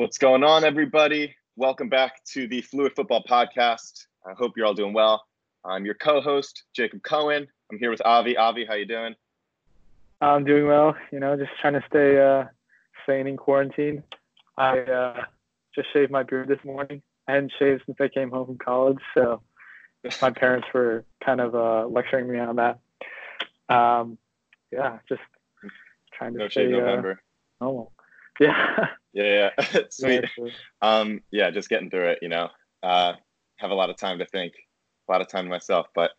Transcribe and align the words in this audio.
What's 0.00 0.16
going 0.16 0.42
on, 0.42 0.64
everybody? 0.64 1.36
Welcome 1.56 1.90
back 1.90 2.24
to 2.32 2.48
the 2.48 2.62
Fluid 2.62 2.94
Football 2.96 3.22
Podcast. 3.28 4.06
I 4.26 4.32
hope 4.32 4.56
you're 4.56 4.64
all 4.64 4.72
doing 4.72 4.94
well. 4.94 5.26
I'm 5.62 5.84
your 5.84 5.92
co-host, 5.92 6.62
Jacob 6.74 7.02
Cohen. 7.02 7.46
I'm 7.70 7.78
here 7.78 7.90
with 7.90 8.00
Avi. 8.06 8.34
Avi, 8.34 8.64
how 8.64 8.76
you 8.76 8.86
doing? 8.86 9.14
I'm 10.22 10.44
doing 10.44 10.66
well. 10.66 10.96
You 11.12 11.20
know, 11.20 11.36
just 11.36 11.50
trying 11.60 11.74
to 11.74 11.84
stay 11.86 12.18
uh, 12.18 12.44
sane 13.06 13.26
in 13.26 13.36
quarantine. 13.36 14.02
I 14.56 14.78
uh, 14.78 15.24
just 15.74 15.92
shaved 15.92 16.10
my 16.10 16.22
beard 16.22 16.48
this 16.48 16.64
morning. 16.64 17.02
I 17.28 17.32
hadn't 17.32 17.52
shaved 17.58 17.82
since 17.84 17.98
I 18.00 18.08
came 18.08 18.30
home 18.30 18.46
from 18.46 18.56
college, 18.56 19.00
so 19.12 19.42
my 20.22 20.30
parents 20.30 20.66
were 20.72 21.04
kind 21.22 21.42
of 21.42 21.54
uh, 21.54 21.86
lecturing 21.88 22.26
me 22.26 22.38
on 22.38 22.56
that. 22.56 22.78
Um, 23.68 24.16
yeah, 24.72 25.00
just 25.10 25.20
trying 26.14 26.32
to 26.32 26.38
no 26.38 26.48
stay. 26.48 26.72
Uh, 26.72 27.02
normal. 27.60 27.92
Yeah. 28.40 28.86
Yeah, 29.12 29.50
yeah. 29.58 29.80
Sweet. 29.90 30.24
Um, 30.82 31.20
yeah, 31.30 31.50
just 31.50 31.68
getting 31.68 31.90
through 31.90 32.10
it, 32.10 32.18
you 32.22 32.28
know. 32.28 32.48
Uh, 32.82 33.14
have 33.56 33.70
a 33.70 33.74
lot 33.74 33.90
of 33.90 33.96
time 33.96 34.18
to 34.18 34.26
think, 34.26 34.54
a 35.08 35.12
lot 35.12 35.20
of 35.20 35.28
time 35.28 35.44
to 35.44 35.50
myself. 35.50 35.86
But 35.94 36.12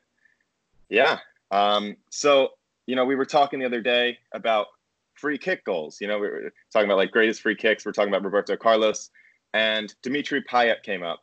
yeah. 0.90 1.20
Um, 1.50 1.98
so, 2.10 2.50
you 2.86 2.96
know, 2.96 3.06
we 3.06 3.16
were 3.16 3.26
talking 3.26 3.60
the 3.60 3.66
other 3.66 3.82
day 3.82 4.18
about 4.34 4.68
free 5.16 5.38
kick 5.38 5.66
goals. 5.66 5.98
You 6.00 6.08
know, 6.08 6.20
we 6.20 6.28
were 6.28 6.54
talking 6.72 6.88
about 6.88 6.98
like 6.98 7.12
greatest 7.12 7.42
free 7.42 7.56
kicks. 7.56 7.86
We're 7.86 7.94
talking 7.94 8.10
about 8.10 8.24
Roberto 8.24 8.56
Carlos 8.56 9.10
and 9.54 9.94
Dimitri 10.04 10.44
Payet 10.44 10.84
came 10.84 11.04
up. 11.04 11.20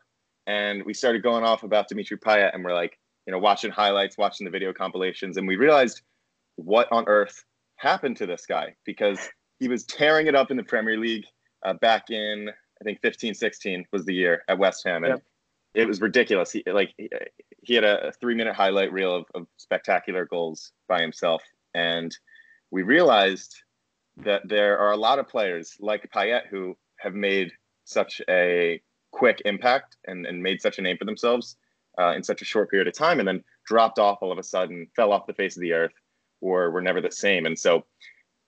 And 0.46 0.84
we 0.84 0.94
started 0.94 1.22
going 1.22 1.44
off 1.44 1.62
about 1.62 1.88
Dimitri 1.88 2.16
Payet 2.16 2.54
and 2.54 2.64
we're 2.64 2.74
like, 2.74 2.98
you 3.26 3.32
know, 3.32 3.38
watching 3.38 3.70
highlights, 3.70 4.16
watching 4.16 4.46
the 4.46 4.50
video 4.50 4.72
compilations, 4.72 5.36
and 5.36 5.46
we 5.46 5.56
realized 5.56 6.00
what 6.56 6.88
on 6.90 7.04
earth 7.06 7.44
happened 7.76 8.16
to 8.16 8.26
this 8.26 8.46
guy 8.46 8.74
because 8.86 9.18
he 9.60 9.68
was 9.68 9.84
tearing 9.84 10.26
it 10.26 10.34
up 10.34 10.50
in 10.50 10.56
the 10.56 10.62
Premier 10.62 10.96
League 10.96 11.26
uh, 11.64 11.74
back 11.74 12.10
in 12.10 12.50
I 12.80 12.84
think 12.84 13.00
15, 13.00 13.34
16 13.34 13.86
was 13.92 14.04
the 14.04 14.14
year 14.14 14.42
at 14.48 14.58
West 14.58 14.84
Ham, 14.86 15.04
and 15.04 15.14
Yep. 15.14 15.22
it 15.74 15.88
was 15.88 16.00
ridiculous. 16.00 16.52
He 16.52 16.62
like 16.66 16.94
he, 17.62 17.74
had 17.74 17.84
a, 17.84 18.12
three 18.20 18.34
minute 18.34 18.54
highlight 18.54 18.92
reel 18.92 19.14
of, 19.14 19.24
of 19.34 19.46
spectacular 19.56 20.24
goals 20.26 20.72
by 20.88 21.00
himself, 21.00 21.42
and 21.74 22.16
we 22.70 22.82
realized 22.82 23.56
that 24.18 24.42
there 24.48 24.78
are 24.78 24.92
a 24.92 24.96
lot 24.96 25.18
of 25.18 25.28
players 25.28 25.76
like 25.80 26.10
Payet 26.12 26.46
who 26.48 26.76
have 26.98 27.14
made 27.14 27.52
such 27.84 28.20
a 28.28 28.80
quick 29.12 29.40
impact 29.44 29.96
and, 30.06 30.26
and 30.26 30.42
made 30.42 30.60
such 30.60 30.78
a 30.78 30.82
name 30.82 30.96
for 30.98 31.04
themselves 31.04 31.56
uh, 31.98 32.12
in 32.14 32.22
such 32.22 32.42
a 32.42 32.44
short 32.44 32.70
period 32.70 32.88
of 32.88 32.94
time, 32.94 33.18
and 33.18 33.28
then 33.28 33.42
dropped 33.66 33.98
off 33.98 34.18
all 34.20 34.32
of 34.32 34.38
a 34.38 34.42
sudden, 34.42 34.86
fell 34.94 35.12
off 35.12 35.26
the 35.26 35.34
face 35.34 35.56
of 35.56 35.62
the 35.62 35.72
earth, 35.72 35.94
or 36.40 36.70
were 36.70 36.82
never 36.82 37.00
the 37.00 37.10
same. 37.10 37.46
And 37.46 37.58
so, 37.58 37.84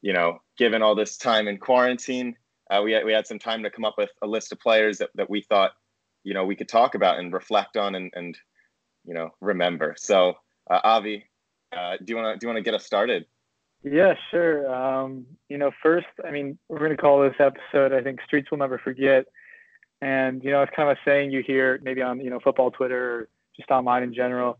you 0.02 0.12
know, 0.12 0.40
given 0.56 0.82
all 0.82 0.94
this 0.94 1.16
time 1.16 1.48
in 1.48 1.58
quarantine, 1.58 2.36
uh, 2.70 2.80
we 2.82 2.92
had, 2.92 3.04
we 3.04 3.12
had 3.12 3.26
some 3.26 3.38
time 3.38 3.62
to 3.62 3.70
come 3.70 3.84
up 3.84 3.94
with 3.98 4.10
a 4.22 4.26
list 4.26 4.52
of 4.52 4.60
players 4.60 4.98
that, 4.98 5.10
that 5.14 5.28
we 5.28 5.42
thought, 5.42 5.72
you 6.24 6.34
know, 6.34 6.44
we 6.44 6.56
could 6.56 6.68
talk 6.68 6.94
about 6.94 7.18
and 7.18 7.32
reflect 7.32 7.76
on 7.76 7.94
and, 7.94 8.12
and 8.14 8.38
you 9.04 9.14
know, 9.14 9.30
remember. 9.40 9.94
So, 9.98 10.34
uh, 10.70 10.80
Avi, 10.84 11.24
uh, 11.76 11.96
do 12.02 12.12
you 12.12 12.16
want 12.16 12.34
to 12.34 12.38
do 12.38 12.46
you 12.46 12.52
want 12.52 12.58
to 12.58 12.68
get 12.68 12.74
us 12.74 12.84
started? 12.84 13.26
Yeah, 13.82 14.14
sure. 14.30 14.72
Um, 14.72 15.26
you 15.48 15.56
know, 15.56 15.70
first, 15.82 16.06
I 16.24 16.30
mean, 16.30 16.58
we're 16.68 16.78
going 16.78 16.90
to 16.90 16.96
call 16.96 17.22
this 17.22 17.34
episode, 17.38 17.92
I 17.92 18.02
think, 18.02 18.20
Streets 18.22 18.50
Will 18.50 18.58
Never 18.58 18.78
Forget. 18.78 19.26
And, 20.02 20.44
you 20.44 20.50
know, 20.50 20.62
it's 20.62 20.72
kind 20.74 20.90
of 20.90 20.96
a 20.96 21.00
saying 21.04 21.30
you 21.30 21.42
hear 21.42 21.80
maybe 21.82 22.02
on, 22.02 22.20
you 22.20 22.30
know, 22.30 22.40
football 22.40 22.70
Twitter 22.70 23.14
or 23.14 23.28
just 23.56 23.70
online 23.70 24.02
in 24.02 24.14
general. 24.14 24.58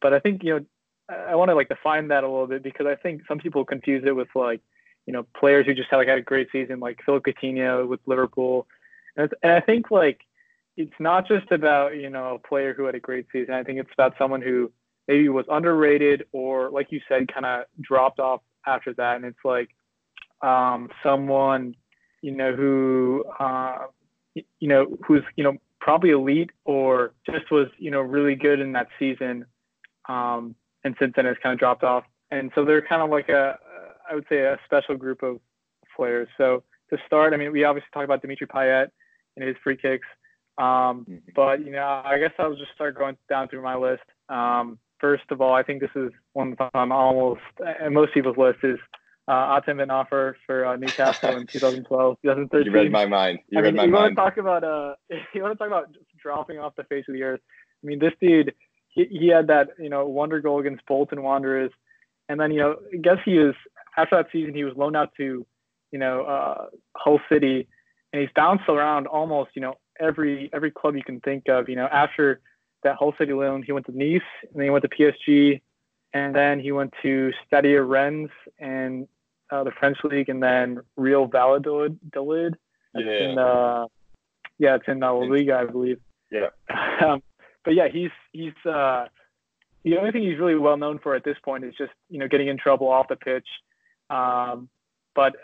But 0.00 0.12
I 0.12 0.20
think, 0.20 0.42
you 0.42 0.54
know, 0.54 0.66
I, 1.08 1.34
want 1.34 1.50
to 1.50 1.54
like 1.54 1.68
define 1.68 2.08
that 2.08 2.24
a 2.24 2.28
little 2.28 2.46
bit 2.46 2.62
because 2.62 2.86
I 2.86 2.94
think 2.94 3.22
some 3.26 3.38
people 3.38 3.64
confuse 3.64 4.04
it 4.06 4.14
with 4.14 4.28
like, 4.34 4.60
you 5.08 5.14
know, 5.14 5.26
players 5.34 5.64
who 5.64 5.72
just 5.72 5.88
had 5.90 5.96
like 5.96 6.06
had 6.06 6.18
a 6.18 6.22
great 6.22 6.48
season, 6.52 6.80
like 6.80 7.00
Philip 7.02 7.24
Coutinho 7.24 7.88
with 7.88 7.98
Liverpool. 8.04 8.66
And, 9.16 9.32
and 9.42 9.52
I 9.52 9.60
think 9.60 9.90
like 9.90 10.20
it's 10.76 10.92
not 11.00 11.26
just 11.26 11.50
about, 11.50 11.96
you 11.96 12.10
know, 12.10 12.34
a 12.34 12.46
player 12.46 12.74
who 12.74 12.84
had 12.84 12.94
a 12.94 13.00
great 13.00 13.24
season. 13.32 13.54
I 13.54 13.64
think 13.64 13.80
it's 13.80 13.88
about 13.94 14.16
someone 14.18 14.42
who 14.42 14.70
maybe 15.08 15.30
was 15.30 15.46
underrated 15.48 16.26
or, 16.32 16.68
like 16.68 16.92
you 16.92 17.00
said, 17.08 17.32
kind 17.32 17.46
of 17.46 17.64
dropped 17.80 18.20
off 18.20 18.42
after 18.66 18.92
that. 18.98 19.16
And 19.16 19.24
it's 19.24 19.38
like 19.46 19.70
um, 20.42 20.90
someone, 21.02 21.74
you 22.20 22.32
know, 22.32 22.54
who, 22.54 23.24
uh, 23.40 23.86
you 24.34 24.68
know, 24.68 24.98
who's, 25.06 25.22
you 25.36 25.42
know, 25.42 25.56
probably 25.80 26.10
elite 26.10 26.50
or 26.66 27.14
just 27.24 27.50
was, 27.50 27.68
you 27.78 27.90
know, 27.90 28.02
really 28.02 28.34
good 28.34 28.60
in 28.60 28.72
that 28.72 28.88
season. 28.98 29.46
Um, 30.06 30.54
and 30.84 30.94
since 31.00 31.14
then 31.16 31.24
has 31.24 31.36
kind 31.42 31.54
of 31.54 31.58
dropped 31.58 31.82
off. 31.82 32.04
And 32.30 32.50
so 32.54 32.66
they're 32.66 32.82
kind 32.82 33.00
of 33.00 33.08
like 33.08 33.30
a, 33.30 33.58
I 34.10 34.14
would 34.14 34.26
say 34.28 34.40
a 34.40 34.58
special 34.64 34.96
group 34.96 35.22
of 35.22 35.40
players. 35.96 36.28
So 36.36 36.62
to 36.90 36.98
start, 37.06 37.34
I 37.34 37.36
mean, 37.36 37.52
we 37.52 37.64
obviously 37.64 37.88
talked 37.92 38.04
about 38.04 38.22
Dimitri 38.22 38.46
Payet 38.46 38.88
and 39.36 39.46
his 39.46 39.56
free 39.62 39.76
kicks. 39.76 40.06
Um, 40.58 41.20
but 41.34 41.64
you 41.64 41.70
know, 41.70 42.02
I 42.04 42.18
guess 42.18 42.32
I'll 42.38 42.54
just 42.54 42.72
start 42.74 42.98
going 42.98 43.16
down 43.28 43.48
through 43.48 43.62
my 43.62 43.76
list. 43.76 44.02
Um, 44.28 44.78
first 45.00 45.24
of 45.30 45.40
all, 45.40 45.54
I 45.54 45.62
think 45.62 45.80
this 45.80 45.90
is 45.94 46.10
one 46.32 46.56
on 46.74 46.92
almost 46.92 47.40
and 47.80 47.94
most 47.94 48.12
people's 48.12 48.36
list 48.36 48.58
is 48.64 48.78
uh, 49.28 49.60
Hatem 49.60 49.76
Ben 49.76 49.88
Arfa 49.88 50.34
for 50.46 50.66
uh, 50.66 50.76
Newcastle 50.76 51.36
in 51.36 51.46
2012, 51.52 52.16
2013. 52.22 52.66
You 52.66 52.72
read 52.72 52.90
my 52.90 53.06
mind. 53.06 53.40
You 53.48 53.58
I 53.58 53.62
read 53.62 53.74
mean, 53.74 53.76
my 53.76 53.84
you 53.84 53.92
want 53.92 54.10
to 54.12 54.16
talk 54.16 54.36
about 54.38 54.64
uh, 54.64 54.94
you 55.34 55.42
want 55.42 55.52
to 55.52 55.58
talk 55.58 55.68
about 55.68 55.94
dropping 56.20 56.58
off 56.58 56.74
the 56.76 56.84
face 56.84 57.04
of 57.08 57.14
the 57.14 57.22
earth. 57.22 57.40
I 57.82 57.86
mean, 57.86 57.98
this 58.00 58.12
dude, 58.20 58.54
he, 58.88 59.04
he 59.04 59.28
had 59.28 59.46
that 59.48 59.68
you 59.78 59.90
know 59.90 60.06
wonder 60.06 60.40
goal 60.40 60.60
against 60.60 60.84
Bolton 60.86 61.22
Wanderers, 61.22 61.70
and 62.28 62.40
then 62.40 62.50
you 62.50 62.60
know, 62.60 62.76
I 62.92 62.96
guess 62.96 63.18
he 63.24 63.38
was 63.38 63.54
after 63.98 64.16
that 64.16 64.28
season 64.32 64.54
he 64.54 64.64
was 64.64 64.74
loaned 64.76 64.96
out 64.96 65.10
to, 65.16 65.46
you 65.90 65.98
know, 65.98 66.22
uh, 66.22 66.66
Hull 66.96 67.20
City, 67.30 67.68
and 68.12 68.22
he's 68.22 68.30
bounced 68.34 68.68
around 68.68 69.06
almost 69.06 69.50
you 69.54 69.62
know 69.62 69.74
every 70.00 70.50
every 70.52 70.70
club 70.70 70.96
you 70.96 71.02
can 71.02 71.20
think 71.20 71.48
of. 71.48 71.68
You 71.68 71.76
know, 71.76 71.86
after 71.86 72.40
that 72.84 72.96
Hull 72.96 73.14
City 73.18 73.32
loan, 73.32 73.62
he 73.62 73.72
went 73.72 73.86
to 73.86 73.92
Nice, 73.96 74.22
and 74.42 74.54
then 74.54 74.64
he 74.64 74.70
went 74.70 74.84
to 74.84 74.88
PSG, 74.88 75.60
and 76.14 76.34
then 76.34 76.60
he 76.60 76.72
went 76.72 76.94
to 77.02 77.32
Stade 77.46 77.80
Rennes 77.80 78.30
and 78.58 79.08
uh, 79.50 79.64
the 79.64 79.72
French 79.72 79.98
league, 80.04 80.28
and 80.28 80.42
then 80.42 80.80
Real 80.96 81.26
Valladolid. 81.26 81.98
It's 82.04 82.56
Yeah. 82.94 83.30
in 83.30 83.38
uh, 83.38 83.86
yeah, 84.58 84.74
it's 84.76 84.88
in 84.88 85.02
uh, 85.02 85.12
La 85.12 85.20
Liga, 85.20 85.56
I 85.58 85.64
believe. 85.64 86.00
Yeah. 86.30 86.48
um, 87.04 87.22
but 87.64 87.74
yeah, 87.74 87.88
he's 87.88 88.10
he's 88.32 88.54
uh, 88.64 89.06
the 89.84 89.96
only 89.98 90.10
thing 90.12 90.22
he's 90.22 90.38
really 90.38 90.54
well 90.56 90.76
known 90.76 90.98
for 90.98 91.14
at 91.14 91.24
this 91.24 91.36
point 91.44 91.64
is 91.64 91.74
just 91.76 91.92
you 92.08 92.18
know 92.18 92.28
getting 92.28 92.48
in 92.48 92.58
trouble 92.58 92.88
off 92.88 93.08
the 93.08 93.16
pitch. 93.16 93.46
Um, 94.10 94.68
but 95.14 95.36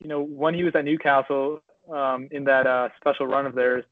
you 0.00 0.08
know 0.08 0.22
when 0.22 0.54
he 0.54 0.64
was 0.64 0.74
at 0.74 0.84
Newcastle 0.84 1.62
um, 1.92 2.28
in 2.30 2.44
that 2.44 2.66
uh, 2.66 2.88
special 3.00 3.26
run 3.26 3.46
of 3.46 3.54
theirs 3.54 3.84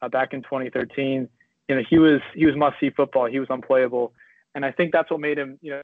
uh, 0.00 0.08
back 0.08 0.32
in 0.32 0.42
2013, 0.42 1.28
you 1.68 1.74
know 1.74 1.82
he 1.88 1.98
was 1.98 2.20
he 2.34 2.46
was 2.46 2.56
must 2.56 2.78
see 2.80 2.90
football. 2.90 3.26
He 3.26 3.38
was 3.40 3.48
unplayable, 3.50 4.12
and 4.54 4.64
I 4.64 4.72
think 4.72 4.92
that's 4.92 5.10
what 5.10 5.20
made 5.20 5.38
him 5.38 5.58
you 5.62 5.70
know 5.72 5.82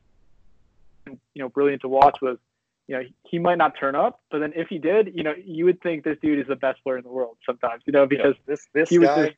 you 1.06 1.42
know 1.42 1.48
brilliant 1.48 1.82
to 1.82 1.88
watch 1.88 2.18
was 2.20 2.38
you 2.88 2.96
know, 2.96 3.02
he 3.30 3.38
might 3.38 3.58
not 3.58 3.74
turn 3.78 3.94
up, 3.94 4.22
but 4.30 4.38
then 4.38 4.52
if 4.56 4.68
he 4.68 4.78
did, 4.78 5.12
you 5.14 5.22
know, 5.22 5.34
you 5.44 5.66
would 5.66 5.80
think 5.82 6.04
this 6.04 6.16
dude 6.22 6.38
is 6.40 6.46
the 6.48 6.56
best 6.56 6.82
player 6.82 6.96
in 6.96 7.04
the 7.04 7.10
world 7.10 7.36
sometimes, 7.44 7.82
you 7.86 7.92
know, 7.92 8.06
because 8.06 8.34
this 8.46 8.66
this 8.72 8.88
he 8.88 8.98
was 8.98 9.08
guy. 9.08 9.26
just- 9.26 9.36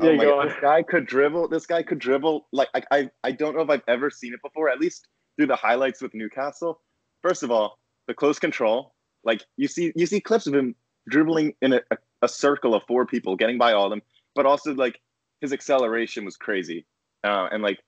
oh 0.00 0.10
Yeah, 0.10 0.16
my 0.16 0.24
God, 0.24 0.48
this 0.48 0.56
guy 0.60 0.82
could 0.82 1.06
dribble. 1.06 1.48
This 1.48 1.66
guy 1.66 1.82
could 1.82 1.98
dribble. 1.98 2.48
Like 2.52 2.68
I, 2.74 2.82
I, 2.90 3.10
I 3.22 3.32
don't 3.32 3.54
know 3.54 3.60
if 3.60 3.68
I've 3.68 3.82
ever 3.86 4.10
seen 4.10 4.32
it 4.32 4.40
before. 4.42 4.70
At 4.70 4.80
least 4.80 5.06
through 5.36 5.48
the 5.48 5.56
highlights 5.56 6.00
with 6.00 6.14
Newcastle. 6.14 6.80
First 7.26 7.42
of 7.42 7.50
all, 7.50 7.80
the 8.06 8.14
close 8.14 8.38
control. 8.38 8.94
Like 9.24 9.42
you 9.56 9.66
see, 9.66 9.92
you 9.96 10.06
see 10.06 10.20
clips 10.20 10.46
of 10.46 10.54
him 10.54 10.76
dribbling 11.08 11.54
in 11.60 11.72
a, 11.72 11.80
a, 12.22 12.28
circle 12.28 12.72
of 12.72 12.84
four 12.86 13.04
people, 13.04 13.34
getting 13.34 13.58
by 13.58 13.72
all 13.72 13.86
of 13.86 13.90
them. 13.90 14.02
But 14.36 14.46
also 14.46 14.72
like 14.74 15.00
his 15.40 15.52
acceleration 15.52 16.24
was 16.24 16.36
crazy. 16.36 16.86
Uh, 17.24 17.48
and 17.50 17.64
like 17.64 17.80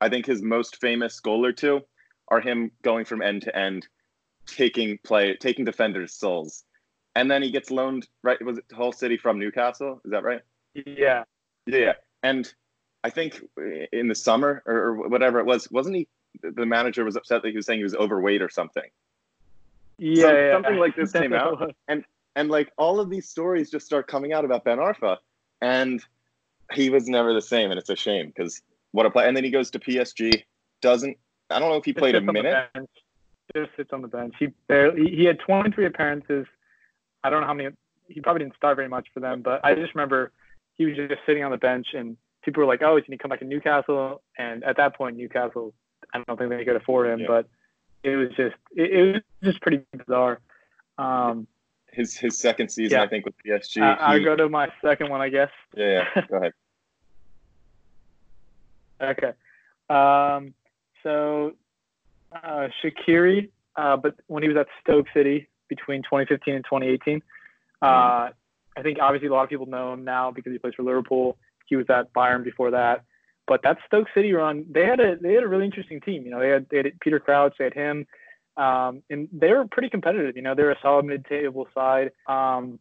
I 0.00 0.08
think 0.08 0.24
his 0.24 0.40
most 0.40 0.80
famous 0.80 1.20
goal 1.20 1.44
or 1.44 1.52
two 1.52 1.82
are 2.28 2.40
him 2.40 2.70
going 2.80 3.04
from 3.04 3.20
end 3.20 3.42
to 3.42 3.54
end, 3.54 3.86
taking 4.46 4.98
play, 5.04 5.36
taking 5.36 5.66
defenders' 5.66 6.14
souls. 6.14 6.64
And 7.14 7.30
then 7.30 7.42
he 7.42 7.50
gets 7.50 7.70
loaned 7.70 8.08
right. 8.22 8.42
Was 8.42 8.56
it 8.56 8.64
Hull 8.72 8.92
City 8.92 9.18
from 9.18 9.38
Newcastle? 9.38 10.00
Is 10.06 10.10
that 10.10 10.24
right? 10.24 10.40
yeah, 11.66 11.80
Yeah, 11.82 11.92
and 12.22 12.50
I 13.04 13.10
think 13.10 13.42
in 13.92 14.08
the 14.08 14.14
summer 14.14 14.62
or, 14.64 14.74
or 14.74 15.08
whatever 15.08 15.38
it 15.38 15.44
was, 15.44 15.70
wasn't 15.70 15.96
he? 15.96 16.08
The 16.42 16.66
manager 16.66 17.04
was 17.04 17.16
upset 17.16 17.42
that 17.42 17.48
he 17.50 17.56
was 17.56 17.66
saying 17.66 17.78
he 17.78 17.84
was 17.84 17.94
overweight 17.94 18.42
or 18.42 18.48
something. 18.48 18.88
yeah, 19.98 20.22
Some- 20.22 20.34
yeah. 20.34 20.52
something 20.54 20.76
like 20.76 20.96
this 20.96 21.12
came 21.22 21.32
out. 21.32 21.74
and 21.88 22.04
And 22.34 22.50
like 22.50 22.70
all 22.76 23.00
of 23.00 23.10
these 23.10 23.28
stories 23.28 23.70
just 23.70 23.86
start 23.86 24.06
coming 24.08 24.32
out 24.32 24.44
about 24.44 24.64
Ben 24.64 24.78
Arfa, 24.78 25.16
and 25.60 26.02
he 26.72 26.90
was 26.90 27.08
never 27.08 27.32
the 27.32 27.40
same, 27.40 27.70
and 27.70 27.78
it's 27.78 27.90
a 27.90 27.96
shame 27.96 28.26
because 28.26 28.60
what 28.92 29.06
a 29.06 29.10
play. 29.10 29.26
And 29.26 29.36
then 29.36 29.44
he 29.44 29.50
goes 29.50 29.70
to 29.72 29.78
PSG, 29.78 30.42
doesn't. 30.82 31.16
I 31.50 31.58
don't 31.58 31.70
know 31.70 31.76
if 31.76 31.84
he 31.84 31.92
Just 31.92 32.00
played 32.00 32.14
a 32.14 32.18
sits 32.18 32.28
on 32.28 32.34
the 32.34 32.42
minute. 32.42 32.68
Just 33.54 33.70
sits 33.76 33.92
on 33.92 34.02
the 34.02 34.08
bench. 34.08 34.34
He 34.38 34.48
barely. 34.66 35.08
He 35.14 35.24
had 35.24 35.38
23 35.40 35.86
appearances. 35.86 36.46
I 37.22 37.30
don't 37.30 37.40
know 37.40 37.46
how 37.46 37.54
many. 37.54 37.70
He 38.08 38.20
probably 38.20 38.40
didn't 38.44 38.56
start 38.56 38.76
very 38.76 38.88
much 38.88 39.06
for 39.14 39.20
them, 39.20 39.42
but 39.42 39.64
I 39.64 39.74
just 39.74 39.94
remember 39.94 40.32
he 40.74 40.84
was 40.84 40.96
just 40.96 41.20
sitting 41.26 41.42
on 41.44 41.50
the 41.52 41.56
bench, 41.56 41.88
and 41.94 42.16
people 42.44 42.60
were 42.62 42.66
like, 42.66 42.82
"Oh, 42.82 43.00
can 43.00 43.12
he 43.12 43.18
come 43.18 43.28
back 43.30 43.38
to 43.40 43.44
Newcastle?" 43.44 44.22
And 44.36 44.62
at 44.64 44.76
that 44.76 44.96
point, 44.96 45.16
Newcastle, 45.16 45.72
I 46.22 46.24
don't 46.26 46.38
think 46.38 46.50
they 46.50 46.64
could 46.64 46.76
afford 46.76 47.08
him, 47.08 47.20
Yeah. 47.20 47.26
but 47.28 47.48
it 48.02 48.16
was 48.16 48.28
just 48.30 48.54
it, 48.74 48.90
it 48.92 49.12
was 49.14 49.22
just 49.44 49.60
pretty 49.62 49.82
bizarre. 49.96 50.40
Um, 50.98 51.46
his 51.92 52.16
his 52.16 52.38
second 52.38 52.70
season, 52.70 52.98
Yeah. 52.98 53.04
I 53.04 53.08
think, 53.08 53.24
with 53.24 53.34
PSG. 53.44 54.16
He- 54.18 54.24
go 54.24 54.36
to 54.36 54.48
my 54.48 54.68
second 54.82 55.08
one, 55.10 55.20
I 55.20 55.28
guess. 55.28 55.50
yeah, 55.74 56.04
yeah. 56.14 56.22
Go 56.30 56.36
ahead. 56.36 56.52
Okay. 59.00 59.32
Um, 59.90 60.54
so 61.02 61.52
uh, 62.32 62.68
Shaqiri, 62.82 63.50
uh, 63.76 63.96
but 63.96 64.14
when 64.26 64.42
he 64.42 64.48
was 64.48 64.56
at 64.58 64.66
Stoke 64.82 65.06
City 65.14 65.48
between 65.68 66.02
2015 66.02 66.54
and 66.54 66.64
2018, 66.64 67.22
uh, 67.82 67.84
I 67.86 68.82
think 68.82 68.98
obviously 69.00 69.28
a 69.28 69.32
lot 69.32 69.44
of 69.44 69.50
people 69.50 69.66
know 69.66 69.92
him 69.92 70.04
now 70.04 70.30
because 70.30 70.52
he 70.52 70.58
plays 70.58 70.74
for 70.74 70.82
Liverpool. 70.82 71.36
He 71.66 71.76
was 71.76 71.86
at 71.90 72.12
Bayern 72.12 72.44
before 72.44 72.70
that. 72.72 73.04
But 73.46 73.62
that 73.62 73.78
Stoke 73.86 74.08
City 74.14 74.32
run, 74.32 74.66
they 74.70 74.84
had 74.84 75.00
a 75.00 75.16
they 75.16 75.34
had 75.34 75.44
a 75.44 75.48
really 75.48 75.64
interesting 75.64 76.00
team. 76.00 76.24
You 76.24 76.30
know, 76.30 76.40
they 76.40 76.48
had 76.48 76.66
they 76.70 76.78
had 76.78 77.00
Peter 77.00 77.20
Crouch, 77.20 77.54
they 77.58 77.64
had 77.64 77.74
him, 77.74 78.06
um, 78.56 79.02
and 79.08 79.28
they 79.32 79.52
were 79.52 79.66
pretty 79.66 79.88
competitive. 79.88 80.36
You 80.36 80.42
know, 80.42 80.54
they're 80.54 80.72
a 80.72 80.78
solid 80.82 81.04
mid-table 81.04 81.68
side. 81.74 82.10
Um, 82.26 82.78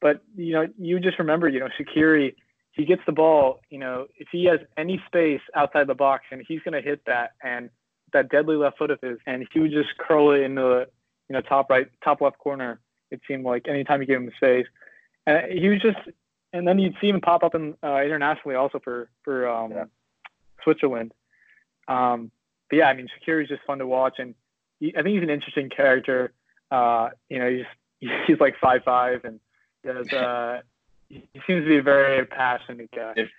but 0.00 0.22
you 0.36 0.52
know, 0.52 0.66
you 0.78 0.98
just 1.00 1.18
remember, 1.18 1.48
you 1.48 1.60
know, 1.60 1.68
Shaqiri, 1.78 2.34
he 2.72 2.84
gets 2.84 3.02
the 3.06 3.12
ball, 3.12 3.60
you 3.70 3.78
know, 3.78 4.06
if 4.16 4.28
he 4.30 4.44
has 4.44 4.60
any 4.76 5.02
space 5.06 5.40
outside 5.54 5.86
the 5.86 5.94
box 5.94 6.24
and 6.30 6.42
he's 6.46 6.60
going 6.60 6.80
to 6.80 6.80
hit 6.80 7.00
that 7.06 7.32
and 7.42 7.70
that 8.12 8.30
deadly 8.30 8.56
left 8.56 8.78
foot 8.78 8.90
of 8.90 9.00
his, 9.02 9.18
and 9.26 9.46
he 9.52 9.60
would 9.60 9.72
just 9.72 9.90
curl 9.98 10.30
it 10.30 10.42
into 10.42 10.62
the, 10.62 10.86
you 11.28 11.34
know, 11.34 11.40
top 11.40 11.68
right, 11.70 11.88
top 12.02 12.20
left 12.20 12.38
corner. 12.38 12.80
It 13.10 13.20
seemed 13.26 13.44
like 13.44 13.68
anytime 13.68 14.00
you 14.00 14.06
gave 14.06 14.18
him 14.18 14.30
space, 14.36 14.66
and 15.26 15.52
he 15.52 15.68
was 15.68 15.80
just, 15.80 15.98
and 16.52 16.66
then 16.66 16.78
you'd 16.78 16.96
see 17.00 17.08
him 17.08 17.20
pop 17.20 17.42
up 17.42 17.54
in 17.54 17.74
uh, 17.82 18.00
internationally 18.02 18.54
also 18.54 18.78
for 18.82 19.10
for 19.24 19.48
um, 19.48 19.72
Yeah. 19.72 19.84
Switzerland. 20.64 21.12
Um, 21.86 22.30
but 22.70 22.76
yeah, 22.76 22.88
I 22.88 22.94
mean, 22.94 23.08
Shaqiri 23.08 23.44
is 23.44 23.48
just 23.48 23.62
fun 23.66 23.78
to 23.78 23.86
watch, 23.86 24.14
and 24.18 24.34
he, 24.80 24.94
I 24.96 25.02
think 25.02 25.14
he's 25.14 25.22
an 25.22 25.30
interesting 25.30 25.68
character. 25.70 26.32
Uh, 26.70 27.10
you 27.28 27.38
know, 27.38 27.50
he's 27.50 28.10
he's 28.26 28.40
like 28.40 28.54
five 28.60 28.82
five 28.84 29.24
and 29.24 29.40
uh, 29.88 30.58
he 31.08 31.22
seems 31.46 31.64
to 31.64 31.68
be 31.68 31.78
a 31.78 31.82
very 31.82 32.24
passionate 32.26 32.90
guy. 32.94 33.12
If- 33.16 33.30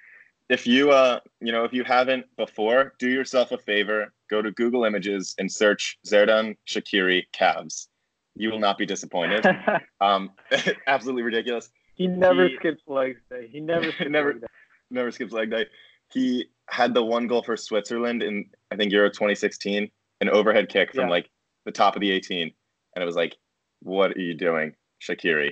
If 0.49 0.65
you 0.65 0.89
uh, 0.89 1.19
you 1.41 1.51
know, 1.51 1.63
if 1.63 1.73
you 1.73 1.83
haven't 1.83 2.25
before, 2.35 2.93
do 2.97 3.07
yourself 3.09 3.51
a 3.51 3.57
favor. 3.59 4.11
Go 4.31 4.41
to 4.41 4.51
Google 4.51 4.83
Images 4.83 5.35
and 5.37 5.51
search 5.51 5.99
Xherdan 6.07 6.55
Shaqiri 6.67 7.25
calves. 7.33 7.87
You 8.35 8.49
will 8.51 8.59
not 8.59 8.77
be 8.79 8.85
disappointed. 8.87 9.45
Um, 10.01 10.31
absolutely 10.87 11.23
ridiculous. 11.23 11.69
he 11.93 12.07
never 12.07 12.47
He- 12.47 12.55
skips 12.55 12.81
legs 12.87 13.19
day. 13.29 13.47
He 13.51 13.59
never 13.59 13.91
skips 13.91 14.09
Never- 14.09 14.31
leg 14.33 14.41
day. 14.41 14.47
Never 14.89 15.11
skips 15.11 15.33
leg 15.33 15.51
day. 15.51 15.65
He 16.11 16.45
had 16.69 16.93
the 16.93 17.03
one 17.03 17.27
goal 17.27 17.43
for 17.43 17.57
Switzerland 17.57 18.21
in 18.23 18.45
I 18.71 18.75
think 18.75 18.91
Euro 18.91 19.09
2016, 19.09 19.89
an 20.21 20.29
overhead 20.29 20.69
kick 20.69 20.93
from 20.93 21.05
Yeah. 21.05 21.09
like 21.09 21.29
the 21.65 21.71
top 21.71 21.95
of 21.95 22.01
the 22.01 22.11
18, 22.11 22.51
and 22.95 23.03
it 23.03 23.05
was 23.05 23.15
like, 23.15 23.35
what 23.81 24.11
are 24.11 24.19
you 24.19 24.33
doing, 24.35 24.73
Shaqiri? 25.01 25.51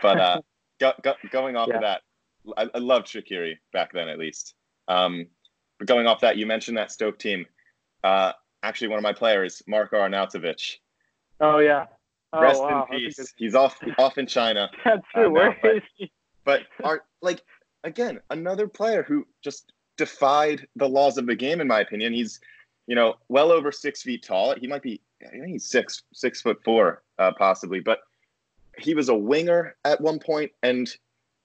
But 0.00 0.20
uh, 0.20 0.40
go, 0.80 0.92
go, 1.02 1.14
going 1.30 1.56
off 1.56 1.68
Yeah. 1.68 1.76
of 1.76 1.80
that, 1.82 2.02
I, 2.56 2.68
I 2.74 2.78
loved 2.78 3.06
Shaqiri 3.06 3.54
back 3.72 3.92
then 3.92 4.08
at 4.08 4.18
least. 4.18 4.54
Um, 4.88 5.26
but 5.78 5.86
going 5.88 6.06
off 6.06 6.20
that, 6.20 6.36
you 6.36 6.46
mentioned 6.46 6.76
that 6.78 6.90
Stoke 6.92 7.18
team. 7.18 7.46
Uh, 8.04 8.32
actually, 8.62 8.88
one 8.88 8.98
of 8.98 9.02
my 9.02 9.12
players, 9.12 9.62
Marko 9.66 9.96
Arnautovic. 9.98 10.76
Oh 11.40 11.58
yeah. 11.58 11.86
Oh 12.32 12.40
Rest 12.40 12.60
wow. 12.62 12.86
in 12.90 12.98
peace. 12.98 13.34
He's 13.36 13.54
off 13.54 13.76
off 13.98 14.16
in 14.18 14.26
China. 14.26 14.70
That's 14.84 15.02
Uh, 15.14 15.20
true. 15.20 15.22
no, 15.24 15.30
Where 15.30 15.58
but- 15.62 15.76
is 15.76 15.82
he? 15.96 16.12
but 16.44 16.62
are 16.82 17.02
like 17.20 17.40
again 17.84 18.20
another 18.30 18.66
player 18.66 19.02
who 19.04 19.24
just 19.44 19.72
defied 20.02 20.66
the 20.74 20.88
laws 20.88 21.16
of 21.16 21.26
the 21.26 21.36
game 21.36 21.60
in 21.60 21.68
my 21.68 21.78
opinion. 21.78 22.12
He's 22.12 22.40
you 22.88 22.96
know 22.96 23.14
well 23.28 23.52
over 23.52 23.70
six 23.70 24.02
feet 24.02 24.24
tall. 24.24 24.56
He 24.56 24.66
might 24.66 24.82
be 24.82 25.00
i 25.24 25.30
think 25.30 25.46
he's 25.46 25.70
six 25.70 26.02
six 26.12 26.42
foot 26.42 26.58
four 26.64 27.04
uh, 27.20 27.30
possibly 27.38 27.78
but 27.78 28.00
he 28.76 28.92
was 28.92 29.08
a 29.08 29.14
winger 29.14 29.76
at 29.84 30.00
one 30.00 30.18
point. 30.18 30.50
And 30.64 30.90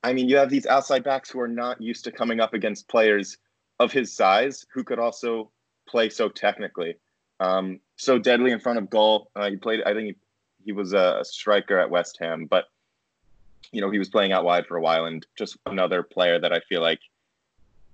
i 0.04 0.12
mean 0.12 0.28
you 0.28 0.38
have 0.38 0.50
these 0.50 0.66
outside 0.66 1.04
backs 1.04 1.30
who 1.30 1.40
are 1.40 1.48
not 1.64 1.80
used 1.80 2.04
to 2.06 2.12
coming 2.12 2.40
up 2.40 2.56
against 2.56 2.88
players 2.88 3.38
of 3.80 3.92
his 3.92 4.12
size 4.12 4.66
who 4.74 4.84
could 4.84 4.98
also 4.98 5.52
play 5.88 6.10
so 6.10 6.30
technically. 6.30 6.96
Um, 7.40 7.80
so 7.98 8.18
deadly 8.18 8.52
in 8.52 8.60
front 8.60 8.80
of 8.80 8.90
goal. 8.90 9.30
Uh, 9.36 9.52
he 9.52 9.58
played 9.58 9.84
i 9.86 9.94
think 9.94 10.08
he, 10.08 10.16
he 10.66 10.72
was 10.72 10.94
a 10.94 11.22
striker 11.24 11.78
at 11.78 11.92
west 11.92 12.18
ham 12.20 12.48
but 12.48 12.66
you 13.72 13.82
know, 13.82 13.90
he 13.90 14.00
was 14.00 14.10
playing 14.10 14.32
out 14.32 14.46
wide 14.46 14.66
for 14.66 14.78
a 14.78 14.82
while, 14.82 15.06
and 15.06 15.26
just 15.38 15.58
another 15.66 16.04
player 16.04 16.40
that 16.40 16.54
I 16.54 16.60
feel 16.62 16.82
like, 16.82 17.00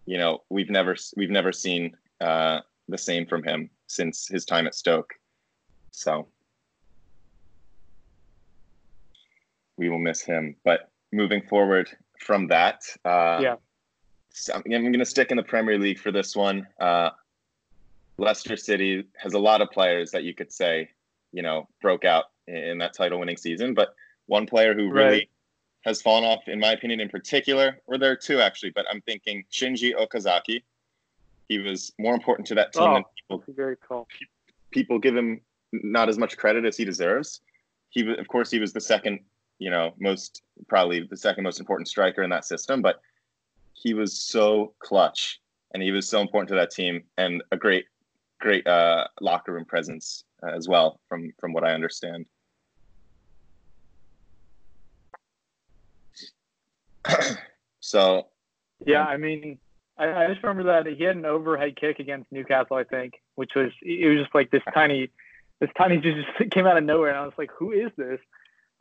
you 0.05 0.17
know, 0.17 0.43
we've 0.49 0.69
never 0.69 0.95
we've 1.15 1.29
never 1.29 1.51
seen 1.51 1.95
uh, 2.21 2.59
the 2.87 2.97
same 2.97 3.25
from 3.25 3.43
him 3.43 3.69
since 3.87 4.27
his 4.27 4.45
time 4.45 4.67
at 4.67 4.75
Stoke. 4.75 5.13
So 5.91 6.27
we 9.77 9.89
will 9.89 9.99
miss 9.99 10.21
him. 10.21 10.55
But 10.63 10.91
moving 11.11 11.41
forward 11.43 11.89
from 12.19 12.47
that, 12.47 12.83
uh, 13.05 13.39
Yeah. 13.41 13.55
so 14.31 14.53
I'm, 14.53 14.63
I'm 14.65 14.81
going 14.81 14.99
to 14.99 15.05
stick 15.05 15.31
in 15.31 15.37
the 15.37 15.43
Premier 15.43 15.77
League 15.77 15.99
for 15.99 16.11
this 16.11 16.35
one. 16.35 16.67
Uh, 16.79 17.11
Leicester 18.17 18.57
City 18.57 19.05
has 19.17 19.33
a 19.33 19.39
lot 19.39 19.61
of 19.61 19.69
players 19.71 20.11
that 20.11 20.23
you 20.23 20.33
could 20.33 20.51
say, 20.51 20.89
you 21.31 21.41
know, 21.41 21.67
broke 21.81 22.05
out 22.05 22.25
in, 22.47 22.77
that 22.77 22.93
title-winning 22.93 23.37
season, 23.37 23.73
but 23.73 23.95
one 24.27 24.45
player 24.45 24.73
who 24.73 24.91
really 24.91 25.05
Right. 25.05 25.29
Has 25.83 26.01
fallen 26.01 26.23
off, 26.23 26.47
in 26.47 26.59
my 26.59 26.71
opinion, 26.71 26.99
in 26.99 27.09
particular, 27.09 27.79
or 27.87 27.97
there 27.97 28.11
are 28.11 28.15
two 28.15 28.39
actually, 28.41 28.71
but 28.71 28.85
I'm 28.89 29.01
thinking 29.01 29.43
Shinji 29.51 29.93
Okazaki. 29.95 30.63
He 31.49 31.59
was 31.59 31.91
more 31.99 32.13
important 32.13 32.47
to 32.47 32.55
that 32.55 32.71
team 32.73 32.83
Oh. 32.83 32.93
than 32.93 33.03
people 33.15 33.43
very 33.53 33.75
cool. 33.87 34.07
people 34.71 34.97
give 34.97 35.15
him 35.15 35.39
not 35.71 36.09
as 36.09 36.17
much 36.17 36.37
credit 36.37 36.65
as 36.65 36.75
he 36.77 36.85
deserves. 36.85 37.41
He, 37.89 38.09
of 38.11 38.27
course, 38.27 38.49
he 38.49 38.59
was 38.59 38.73
the 38.73 38.81
second, 38.81 39.19
you 39.59 39.69
know, 39.69 39.93
most 39.99 40.41
probably 40.67 41.01
the 41.01 41.17
second 41.17 41.43
most 41.43 41.59
important 41.59 41.87
striker 41.87 42.23
in 42.23 42.29
that 42.31 42.45
system, 42.45 42.81
but 42.81 43.01
he 43.73 43.93
was 43.93 44.19
so 44.19 44.73
clutch 44.79 45.39
and 45.73 45.83
he 45.83 45.91
was 45.91 46.07
so 46.07 46.21
important 46.21 46.47
to 46.49 46.55
that 46.55 46.71
team 46.71 47.03
and 47.17 47.43
a 47.51 47.57
great, 47.57 47.85
great 48.39 48.65
uh, 48.65 49.05
locker 49.21 49.51
room 49.53 49.65
presence 49.65 50.23
uh, 50.43 50.51
as 50.55 50.67
well, 50.67 50.99
from 51.09 51.31
from 51.39 51.53
what 51.53 51.63
I 51.63 51.73
understand. 51.73 52.25
So 57.93 58.27
Yeah, 58.85 59.03
I 59.03 59.17
mean, 59.17 59.59
I, 59.99 60.23
I 60.23 60.27
just 60.27 60.41
remember 60.41 60.63
that 60.63 60.91
he 60.91 61.03
had 61.03 61.15
an 61.15 61.25
overhead 61.25 61.75
kick 61.75 61.99
against 61.99 62.31
Newcastle, 62.31 62.75
I 62.75 62.83
think, 62.83 63.21
which 63.35 63.51
was 63.55 63.71
it 63.83 64.09
was 64.09 64.17
just 64.23 64.33
like 64.33 64.49
this 64.49 64.63
tiny, 64.73 65.11
this 65.59 65.69
tiny 65.77 65.97
just 65.97 66.27
came 66.51 66.65
out 66.65 66.77
of 66.77 66.83
nowhere, 66.83 67.09
and 67.09 67.19
I 67.19 67.23
was 67.23 67.37
like, 67.37 67.51
who 67.55 67.71
is 67.71 67.91
this? 67.95 68.19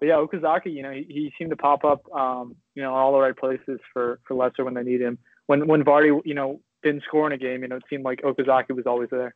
But 0.01 0.07
yeah, 0.07 0.15
Okazaki, 0.15 0.73
you 0.73 0.83
know, 0.83 0.91
he, 0.91 1.05
he 1.09 1.33
seemed 1.39 1.51
to 1.51 1.57
pop 1.57 1.85
up, 1.85 2.11
um, 2.13 2.57
you 2.75 2.83
know, 2.83 2.89
in 2.89 2.95
all 2.95 3.13
the 3.13 3.19
right 3.19 3.37
places 3.37 3.79
for 3.93 4.19
for 4.27 4.35
Leicester 4.35 4.65
when 4.65 4.75
they 4.75 4.83
need 4.83 5.03
him. 5.03 5.19
When 5.47 5.67
when 5.67 5.85
Vardy, 5.85 6.23
you 6.25 6.35
know, 6.35 6.61
didn't 6.83 7.05
score 7.05 7.27
in 7.27 7.33
a 7.33 7.39
game, 7.39 7.63
you 7.63 7.69
know, 7.69 7.77
it 7.77 7.85
seemed 7.91 8.05
like 8.05 8.23
Okazaki 8.23 8.75
was 8.75 8.87
always 8.87 9.11
there. 9.11 9.35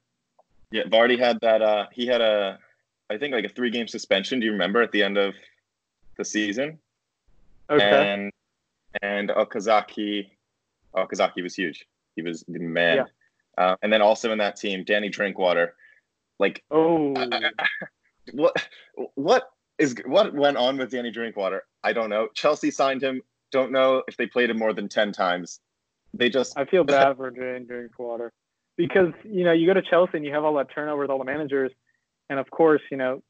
yeah, 0.71 0.85
Vardy 0.85 1.18
had 1.18 1.38
that. 1.42 1.61
Uh, 1.61 1.87
he 1.92 2.06
had 2.06 2.23
a, 2.23 2.59
I 3.11 3.18
think 3.18 3.35
like 3.35 3.45
a 3.45 3.50
three 3.50 3.71
game 3.71 3.88
suspension. 3.88 4.40
Do 4.40 4.47
you 4.47 4.52
remember 4.52 4.80
at 4.80 4.90
the 4.90 5.02
end 5.02 5.18
of 5.18 5.35
the 6.16 6.25
season? 6.25 6.78
Okay. 7.68 8.12
And 8.12 8.33
and 9.03 9.31
Okazaki, 9.31 10.31
Okazaki 10.95 11.43
was 11.43 11.55
huge. 11.55 11.87
He 12.15 12.23
was 12.23 12.45
the 12.49 12.59
man. 12.59 13.07
Uh, 13.59 13.76
and 13.83 13.93
then 13.93 14.03
also 14.03 14.33
in 14.33 14.38
that 14.38 14.57
team, 14.57 14.85
Danny 14.85 15.09
Drinkwater. 15.09 15.75
Like 16.38 16.62
oh, 16.71 17.15
what 18.33 18.69
what 19.15 19.50
is 19.79 19.95
what 20.05 20.35
went 20.35 20.57
on 20.57 20.76
with 20.76 20.91
Danny 20.91 21.11
Drinkwater? 21.11 21.65
I 21.83 21.93
don't 21.93 22.11
know. 22.11 22.29
Chelsea 22.35 22.71
signed 22.71 23.03
him. 23.03 23.23
Don't 23.53 23.73
know 23.73 24.03
if 24.07 24.17
they 24.17 24.26
played 24.26 24.50
him 24.50 24.59
more 24.59 24.75
than 24.75 24.88
ten 24.88 25.12
times. 25.12 25.61
They 26.12 26.29
just 26.29 26.59
I 26.59 26.67
feel 26.67 26.85
bad 26.85 27.17
for 27.17 27.31
Drain 27.31 27.67
Drinkwater 27.67 28.33
because 28.76 29.12
you 29.25 29.45
know 29.45 29.53
you 29.53 29.67
go 29.67 29.75
to 29.75 29.83
Chelsea 29.83 30.12
and 30.15 30.26
you 30.26 30.33
have 30.33 30.45
all 30.45 30.55
that 30.57 30.69
turnover 30.75 31.03
with 31.03 31.11
all 31.11 31.19
the 31.19 31.25
managers, 31.25 31.73
and 32.29 32.38
of 32.38 32.50
course 32.50 32.83
you 32.91 32.99
know, 32.99 33.23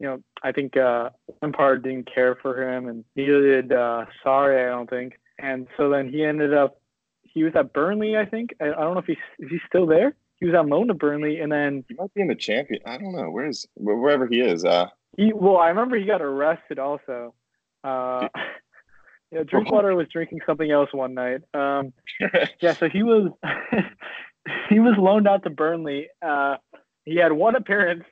you 0.00 0.06
know 0.06 0.22
I 0.42 0.52
think 0.52 0.76
uh, 0.76 1.10
Lampard 1.42 1.84
didn't 1.84 2.12
care 2.12 2.34
for 2.34 2.60
him, 2.60 2.88
and 2.88 3.04
neither 3.14 3.40
did 3.42 3.72
uh, 3.72 4.06
Sarri, 4.24 4.66
I 4.66 4.70
don't 4.70 4.90
think. 4.90 5.20
And 5.38 5.68
so 5.76 5.88
then 5.88 6.08
he 6.08 6.24
ended 6.24 6.52
up 6.52 6.80
he 7.22 7.44
was 7.44 7.52
at 7.54 7.72
Burnley, 7.72 8.16
I 8.16 8.24
think. 8.24 8.54
I, 8.60 8.66
I 8.66 8.80
don't 8.80 8.94
know 8.94 9.00
if 9.00 9.06
he's 9.06 9.16
is 9.38 9.50
he 9.50 9.58
still 9.68 9.86
there. 9.86 10.14
He 10.40 10.46
was 10.46 10.54
at 10.54 10.66
loan 10.66 10.88
to 10.88 10.94
Burnley, 10.94 11.40
and 11.40 11.52
then 11.52 11.84
he 11.86 11.94
might 11.94 12.12
be 12.14 12.22
in 12.22 12.28
the 12.28 12.34
champion. 12.34 12.80
I 12.86 12.96
don't 12.98 13.12
know. 13.12 13.30
Where's 13.30 13.66
wherever 13.76 14.26
he 14.26 14.40
is. 14.40 14.64
Uh 14.64 14.88
he 15.16 15.32
well 15.32 15.58
I 15.58 15.68
remember 15.68 15.96
he 15.96 16.06
got 16.06 16.22
arrested 16.22 16.78
also. 16.78 17.34
Uh, 17.84 18.28
yeah, 19.32 19.42
Drinkwater 19.44 19.94
was 19.94 20.06
drinking 20.12 20.40
something 20.46 20.70
else 20.70 20.90
one 20.92 21.14
night. 21.14 21.42
Um, 21.54 21.92
Yeah, 22.60 22.74
so 22.74 22.88
he 22.88 23.02
was 23.02 23.30
he 24.68 24.80
was 24.80 24.94
loaned 24.98 25.28
out 25.28 25.42
to 25.44 25.50
Burnley. 25.50 26.08
Uh, 26.22 26.56
he 27.04 27.16
had 27.16 27.32
one 27.32 27.56
appearance, 27.56 28.04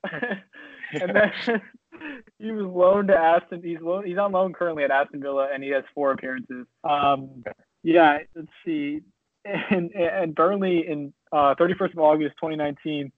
and 0.92 1.14
then 1.14 1.32
he 2.38 2.50
was 2.50 2.66
loaned 2.66 3.08
to 3.08 3.16
Aston. 3.16 3.62
He's 3.62 3.80
loan, 3.80 4.06
he's 4.06 4.18
on 4.18 4.32
loan 4.32 4.52
currently 4.52 4.84
at 4.84 4.90
Aston 4.90 5.20
Villa, 5.20 5.48
and 5.52 5.62
he 5.62 5.70
has 5.70 5.84
four 5.94 6.12
appearances. 6.12 6.66
Um, 6.84 7.44
yeah, 7.82 8.18
let's 8.34 8.48
see. 8.64 9.00
And 9.44 9.92
and 9.92 10.34
Burnley 10.34 10.86
in 10.86 11.12
uh, 11.32 11.54
31st 11.54 11.92
of 11.92 11.98
August 12.00 12.34
2019, 12.36 13.10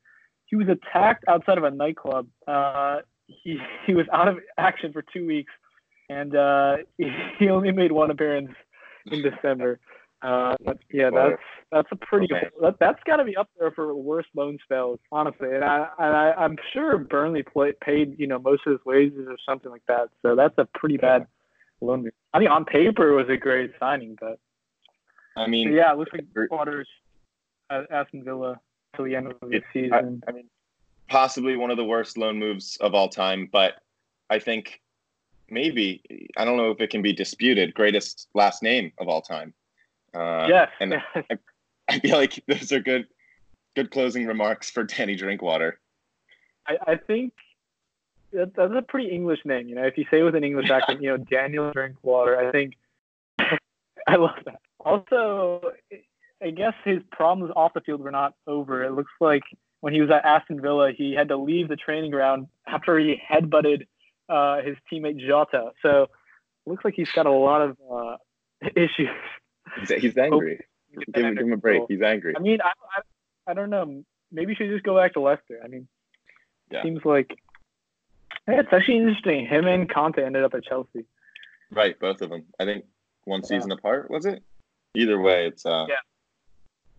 he 0.46 0.56
was 0.56 0.68
attacked 0.68 1.24
outside 1.26 1.58
of 1.58 1.64
a 1.64 1.70
nightclub. 1.70 2.28
Uh, 2.46 2.98
he 3.26 3.58
he 3.86 3.94
was 3.94 4.06
out 4.12 4.28
of 4.28 4.38
action 4.58 4.92
for 4.92 5.02
two 5.02 5.26
weeks, 5.26 5.52
and 6.08 6.36
uh, 6.36 6.76
he 7.38 7.48
only 7.48 7.72
made 7.72 7.92
one 7.92 8.10
appearance 8.10 8.52
in 9.06 9.22
December. 9.22 9.80
Uh, 10.22 10.54
yeah, 10.92 11.08
that's 11.10 11.42
that's 11.72 11.88
a 11.92 11.96
pretty 11.96 12.28
that, 12.60 12.76
that's 12.78 13.02
got 13.04 13.16
to 13.16 13.24
be 13.24 13.36
up 13.36 13.48
there 13.58 13.70
for 13.70 13.94
worst 13.94 14.28
loan 14.34 14.58
spells, 14.62 14.98
honestly. 15.10 15.54
And 15.54 15.64
I, 15.64 15.86
I 15.98 16.34
I'm 16.44 16.56
sure 16.72 16.98
Burnley 16.98 17.42
play, 17.42 17.72
paid 17.80 18.18
you 18.18 18.26
know 18.26 18.38
most 18.38 18.66
of 18.66 18.72
his 18.72 18.84
wages 18.84 19.26
or 19.28 19.36
something 19.48 19.70
like 19.70 19.84
that. 19.88 20.08
So 20.20 20.36
that's 20.36 20.54
a 20.58 20.66
pretty 20.74 20.98
bad 20.98 21.26
loan. 21.80 22.10
I 22.34 22.38
mean, 22.38 22.48
on 22.48 22.66
paper 22.66 23.08
it 23.08 23.16
was 23.16 23.30
a 23.30 23.38
great 23.38 23.72
signing, 23.80 24.18
but 24.20 24.38
I 25.36 25.46
mean, 25.46 25.72
yeah, 25.72 25.92
it 25.92 25.98
looks 25.98 26.12
like 26.12 26.50
Waters 26.50 26.88
at 27.70 27.90
Aston 27.90 28.22
Villa 28.22 28.60
till 28.94 29.06
the 29.06 29.16
end 29.16 29.28
of 29.28 29.36
the 29.40 29.62
season. 29.72 30.22
I, 30.26 30.30
I 30.30 30.34
mean, 30.34 30.48
possibly 31.08 31.56
one 31.56 31.70
of 31.70 31.78
the 31.78 31.84
worst 31.84 32.18
loan 32.18 32.38
moves 32.38 32.76
of 32.82 32.94
all 32.94 33.08
time, 33.08 33.48
but 33.50 33.74
I 34.28 34.38
think 34.38 34.82
maybe 35.48 36.02
I 36.36 36.44
don't 36.44 36.58
know 36.58 36.70
if 36.70 36.80
it 36.80 36.90
can 36.90 37.00
be 37.00 37.14
disputed. 37.14 37.74
Greatest 37.74 38.28
last 38.34 38.62
name 38.62 38.92
of 38.98 39.08
all 39.08 39.22
time. 39.22 39.54
Uh, 40.14 40.46
yes, 40.48 40.68
and. 40.80 40.94
I, 41.14 41.24
I, 41.88 41.98
feel 41.98 42.16
like 42.16 42.42
those 42.46 42.70
are 42.72 42.80
good, 42.80 43.06
good 43.74 43.90
closing 43.90 44.26
remarks 44.26 44.70
for 44.70 44.84
Danny 44.84 45.16
Drinkwater. 45.16 45.80
I, 46.66 46.92
I 46.92 46.96
think 46.96 47.32
that, 48.32 48.54
that's 48.54 48.72
a 48.76 48.82
pretty 48.82 49.10
English 49.10 49.40
name. 49.44 49.68
You 49.68 49.74
know, 49.74 49.84
if 49.84 49.98
you 49.98 50.04
say 50.10 50.22
with 50.22 50.34
an 50.34 50.44
English 50.44 50.68
yeah. 50.68 50.76
accent, 50.82 51.02
you 51.02 51.10
know, 51.10 51.16
Daniel 51.16 51.72
Drinkwater. 51.72 52.38
I 52.38 52.52
think 52.52 52.74
I 53.38 54.16
love 54.16 54.38
that. 54.44 54.60
Also, 54.80 55.72
I 56.42 56.50
guess 56.50 56.74
his 56.84 57.02
problems 57.12 57.52
off 57.54 57.74
the 57.74 57.80
field 57.80 58.00
were 58.00 58.10
not 58.10 58.34
over. 58.46 58.82
It 58.84 58.92
looks 58.92 59.12
like 59.20 59.42
when 59.80 59.92
he 59.92 60.00
was 60.00 60.10
at 60.10 60.24
Aston 60.24 60.60
Villa, 60.60 60.92
he 60.96 61.12
had 61.12 61.28
to 61.28 61.36
leave 61.36 61.68
the 61.68 61.76
training 61.76 62.10
ground 62.10 62.48
after 62.66 62.98
he 62.98 63.20
headbutted 63.30 63.86
uh, 64.28 64.62
his 64.62 64.76
teammate 64.90 65.18
Jota. 65.26 65.72
So 65.82 66.06
looks 66.66 66.84
like 66.84 66.94
he's 66.94 67.10
got 67.10 67.26
a 67.26 67.30
lot 67.30 67.62
of 67.62 67.76
uh, 67.92 68.16
issues. 68.76 69.08
He's, 69.78 69.90
he's 69.90 70.18
angry. 70.18 70.64
Give 71.12 71.24
him, 71.24 71.34
give 71.34 71.46
him 71.46 71.52
a 71.52 71.56
break. 71.56 71.82
He's 71.88 72.02
angry. 72.02 72.34
I 72.36 72.40
mean, 72.40 72.58
I, 72.62 72.68
I, 72.68 73.50
I 73.50 73.54
don't 73.54 73.70
know. 73.70 74.04
Maybe 74.32 74.52
he 74.52 74.56
should 74.56 74.70
just 74.70 74.84
go 74.84 74.96
back 74.96 75.14
to 75.14 75.20
Leicester. 75.20 75.60
I 75.64 75.68
mean, 75.68 75.88
yeah. 76.70 76.82
seems 76.82 77.04
like 77.04 77.36
yeah, 78.48 78.60
it's 78.60 78.72
actually 78.72 78.98
interesting. 78.98 79.46
Him 79.46 79.66
and 79.66 79.88
Conte 79.88 80.22
ended 80.22 80.44
up 80.44 80.54
at 80.54 80.64
Chelsea. 80.64 81.04
Right, 81.70 81.98
both 81.98 82.20
of 82.20 82.30
them. 82.30 82.44
I 82.58 82.64
think 82.64 82.84
one 83.24 83.44
season 83.44 83.70
yeah. 83.70 83.76
apart. 83.76 84.10
Was 84.10 84.26
it? 84.26 84.42
Either 84.94 85.20
way, 85.20 85.46
it's 85.46 85.64
uh, 85.64 85.86
yeah. 85.88 85.96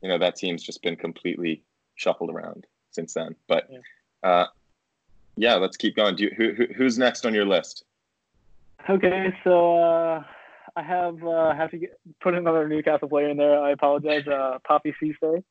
You 0.02 0.10
know 0.10 0.18
that 0.18 0.36
team's 0.36 0.64
just 0.64 0.82
been 0.82 0.96
completely 0.96 1.64
shuffled 1.96 2.30
around 2.30 2.66
since 2.92 3.14
then. 3.14 3.36
But 3.48 3.68
yeah, 3.70 4.30
uh, 4.30 4.48
yeah 5.36 5.56
let's 5.56 5.78
keep 5.78 5.96
going. 5.96 6.16
Do 6.16 6.24
you, 6.24 6.32
who, 6.36 6.54
who, 6.54 6.74
who's 6.74 6.98
next 6.98 7.26
on 7.26 7.34
your 7.34 7.46
list? 7.46 7.84
Okay, 8.90 9.36
so 9.44 9.78
uh, 9.78 10.24
I 10.76 10.84
have 10.84 11.24
uh, 11.24 11.54
have 11.54 11.72
to 11.72 11.78
get, 11.78 12.00
put 12.22 12.34
another 12.34 12.68
Newcastle 12.68 13.10
player 13.10 13.30
in 13.30 13.38
there. 13.38 13.60
I 13.60 13.72
apologize, 13.72 14.28
uh, 14.28 14.60
Papiss 14.70 14.94
Cisse. 15.02 15.44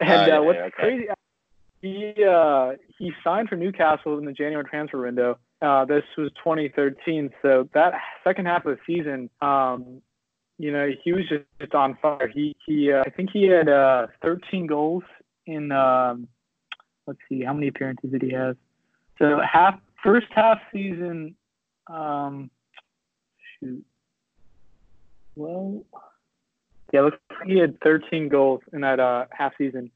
And 0.00 0.10
uh, 0.10 0.24
yeah, 0.26 0.38
what's 0.40 0.56
yeah, 0.56 0.64
okay. 0.64 0.74
crazy, 0.76 1.06
he 1.82 2.24
uh, 2.24 2.72
he 2.98 3.12
signed 3.22 3.48
for 3.48 3.56
Newcastle 3.56 4.18
in 4.18 4.24
the 4.24 4.32
January 4.32 4.64
transfer 4.64 5.00
window. 5.00 5.38
Uh, 5.60 5.84
this 5.84 6.04
was 6.16 6.30
2013, 6.38 7.30
so 7.40 7.68
that 7.74 7.94
second 8.24 8.46
half 8.46 8.66
of 8.66 8.76
the 8.76 8.80
season, 8.84 9.30
um, 9.40 10.02
you 10.58 10.72
know, 10.72 10.90
he 11.04 11.12
was 11.12 11.22
just, 11.28 11.44
just 11.60 11.74
on 11.74 11.96
fire. 12.02 12.28
He 12.28 12.56
he, 12.66 12.92
uh, 12.92 13.02
I 13.06 13.10
think 13.10 13.30
he 13.32 13.44
had 13.44 13.68
uh, 13.68 14.06
13 14.22 14.66
goals 14.66 15.04
in. 15.46 15.72
Um, 15.72 16.28
let's 17.06 17.20
see, 17.28 17.42
how 17.42 17.52
many 17.52 17.68
appearances 17.68 18.10
did 18.10 18.22
he 18.22 18.32
have? 18.32 18.56
So 19.18 19.40
half 19.40 19.78
first 20.02 20.28
half 20.30 20.58
season. 20.72 21.36
Um, 21.88 22.50
shoot. 23.58 23.84
Well, 25.36 25.84
yeah, 26.92 27.00
looks 27.00 27.18
like 27.30 27.48
he 27.48 27.58
had 27.58 27.80
13 27.80 28.28
goals 28.28 28.60
in 28.72 28.82
that 28.82 29.00
uh, 29.00 29.26
half 29.30 29.52
season, 29.56 29.90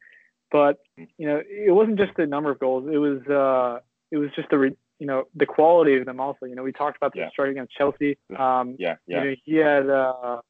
but 0.51 0.79
you 0.97 1.27
know 1.27 1.43
it 1.47 1.73
wasn't 1.75 1.99
just 1.99 2.13
the 2.17 2.27
number 2.27 2.51
of 2.51 2.59
goals. 2.59 2.89
It 2.91 2.99
was 2.99 3.21
uh, 3.27 3.81
it 4.11 4.17
was 4.17 4.31
just 4.35 4.49
the 4.51 4.75
you 4.99 5.07
know 5.07 5.25
the 5.35 5.47
quality 5.47 5.97
of 5.97 6.07
them 6.07 6.21
also. 6.21 6.47
You 6.47 6.55
know 6.55 6.63
we 6.63 6.73
talked 6.73 6.97
about 6.97 7.13
the 7.13 7.21
yeah. 7.21 7.31
strike 7.31 7.51
against 7.51 7.77
Chelsea. 7.77 8.17
Um, 8.37 8.77
yeah, 8.79 8.97
yeah. 9.07 9.23
You 9.23 9.31
know, 9.31 9.37
he 9.45 9.57
had 9.57 9.91
uh, 9.91 10.41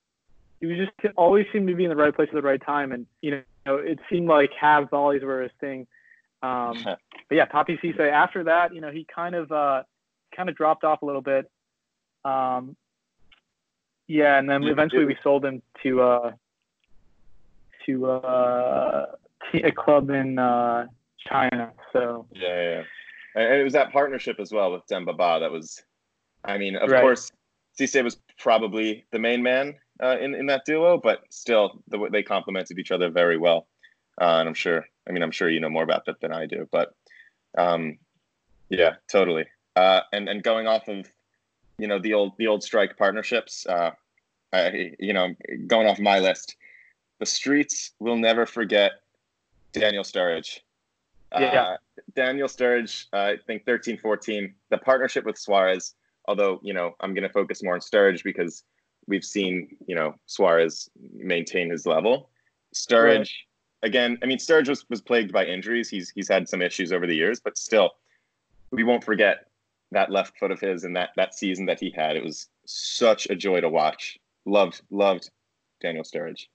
he 0.60 0.66
was 0.66 0.78
just 0.78 1.14
always 1.16 1.46
seemed 1.52 1.68
to 1.68 1.74
be 1.74 1.84
in 1.84 1.90
the 1.90 1.96
right 1.96 2.14
place 2.14 2.28
at 2.30 2.34
the 2.34 2.42
right 2.42 2.62
time, 2.64 2.92
and 2.92 3.06
you 3.20 3.42
know 3.66 3.76
it 3.76 3.98
seemed 4.08 4.28
like 4.28 4.50
half 4.58 4.88
volleys 4.90 5.22
were 5.22 5.42
his 5.42 5.52
thing. 5.60 5.86
Um, 6.42 6.78
but 6.84 7.34
yeah, 7.34 7.46
Papiss 7.46 7.80
Cisse. 7.80 8.10
After 8.10 8.44
that, 8.44 8.72
you 8.72 8.80
know 8.80 8.90
he 8.90 9.04
kind 9.12 9.34
of 9.34 9.50
uh, 9.50 9.82
kind 10.34 10.48
of 10.48 10.56
dropped 10.56 10.84
off 10.84 11.02
a 11.02 11.06
little 11.06 11.22
bit. 11.22 11.50
Um, 12.24 12.76
yeah, 14.06 14.38
and 14.38 14.48
then 14.48 14.64
eventually 14.64 15.04
we 15.04 15.16
sold 15.22 15.44
him 15.44 15.62
to 15.82 16.02
uh, 16.02 16.32
to 17.86 18.06
uh, 18.06 19.06
a 19.54 19.72
club 19.72 20.10
in 20.10 20.38
uh, 20.38 20.86
China. 21.28 21.72
So 21.92 22.26
yeah, 22.32 22.82
yeah, 23.34 23.42
and 23.42 23.60
it 23.60 23.64
was 23.64 23.72
that 23.72 23.92
partnership 23.92 24.38
as 24.40 24.52
well 24.52 24.72
with 24.72 24.86
Demba 24.86 25.12
Ba 25.12 25.38
that 25.40 25.50
was. 25.50 25.82
I 26.44 26.58
mean, 26.58 26.76
of 26.76 26.90
right. 26.90 27.00
course, 27.00 27.32
Cisse 27.78 28.04
was 28.04 28.18
probably 28.38 29.04
the 29.10 29.18
main 29.18 29.42
man 29.42 29.74
uh, 30.02 30.16
in 30.20 30.34
in 30.34 30.46
that 30.46 30.64
duo, 30.64 30.98
but 30.98 31.22
still, 31.30 31.82
the, 31.88 32.08
they 32.12 32.22
complemented 32.22 32.78
each 32.78 32.92
other 32.92 33.10
very 33.10 33.38
well. 33.38 33.66
Uh, 34.20 34.36
and 34.38 34.48
I'm 34.48 34.54
sure. 34.54 34.86
I 35.08 35.12
mean, 35.12 35.22
I'm 35.22 35.30
sure 35.30 35.48
you 35.48 35.60
know 35.60 35.68
more 35.68 35.84
about 35.84 36.04
that 36.06 36.20
than 36.20 36.32
I 36.32 36.46
do, 36.46 36.68
but 36.70 36.92
um, 37.58 37.98
yeah, 38.68 38.94
totally. 39.10 39.46
Uh, 39.74 40.00
and 40.12 40.28
and 40.28 40.42
going 40.42 40.66
off 40.66 40.88
of 40.88 41.06
you 41.78 41.86
know 41.86 41.98
the 41.98 42.14
old 42.14 42.32
the 42.38 42.46
old 42.46 42.62
strike 42.62 42.96
partnerships. 42.96 43.66
Uh, 43.66 43.90
I, 44.52 44.94
you 44.98 45.12
know, 45.12 45.34
going 45.66 45.86
off 45.86 45.98
my 45.98 46.18
list, 46.18 46.56
the 47.18 47.26
streets 47.26 47.92
will 47.98 48.16
never 48.16 48.46
forget 48.46 48.92
Daniel 49.72 50.04
Sturridge. 50.04 50.60
Yeah. 51.32 51.46
Uh, 51.46 51.76
Daniel 52.14 52.48
Sturridge, 52.48 53.06
uh, 53.12 53.16
I 53.16 53.36
think 53.46 53.64
13 53.66 53.98
14, 53.98 54.54
the 54.70 54.78
partnership 54.78 55.24
with 55.24 55.36
Suarez, 55.36 55.94
although, 56.26 56.60
you 56.62 56.72
know, 56.72 56.94
I'm 57.00 57.14
going 57.14 57.24
to 57.24 57.32
focus 57.32 57.62
more 57.62 57.74
on 57.74 57.80
Sturridge 57.80 58.22
because 58.22 58.62
we've 59.06 59.24
seen, 59.24 59.76
you 59.86 59.94
know, 59.94 60.14
Suarez 60.26 60.88
maintain 61.12 61.70
his 61.70 61.86
level. 61.86 62.30
Sturridge, 62.74 63.18
right. 63.18 63.28
again, 63.82 64.18
I 64.22 64.26
mean, 64.26 64.38
Sturridge 64.38 64.68
was, 64.68 64.88
was 64.88 65.00
plagued 65.00 65.32
by 65.32 65.44
injuries. 65.44 65.88
He's, 65.88 66.10
he's 66.10 66.28
had 66.28 66.48
some 66.48 66.62
issues 66.62 66.92
over 66.92 67.06
the 67.06 67.16
years, 67.16 67.40
but 67.40 67.58
still, 67.58 67.90
we 68.70 68.84
won't 68.84 69.04
forget 69.04 69.46
that 69.92 70.10
left 70.10 70.38
foot 70.38 70.50
of 70.50 70.60
his 70.60 70.84
and 70.84 70.96
that 70.96 71.10
that 71.16 71.34
season 71.34 71.66
that 71.66 71.80
he 71.80 71.90
had. 71.90 72.16
It 72.16 72.24
was 72.24 72.48
such 72.66 73.26
a 73.26 73.34
joy 73.34 73.60
to 73.60 73.68
watch. 73.68 74.18
Loved 74.44 74.82
loved 74.90 75.30
Daniel 75.80 76.04
Sturridge. 76.04 76.46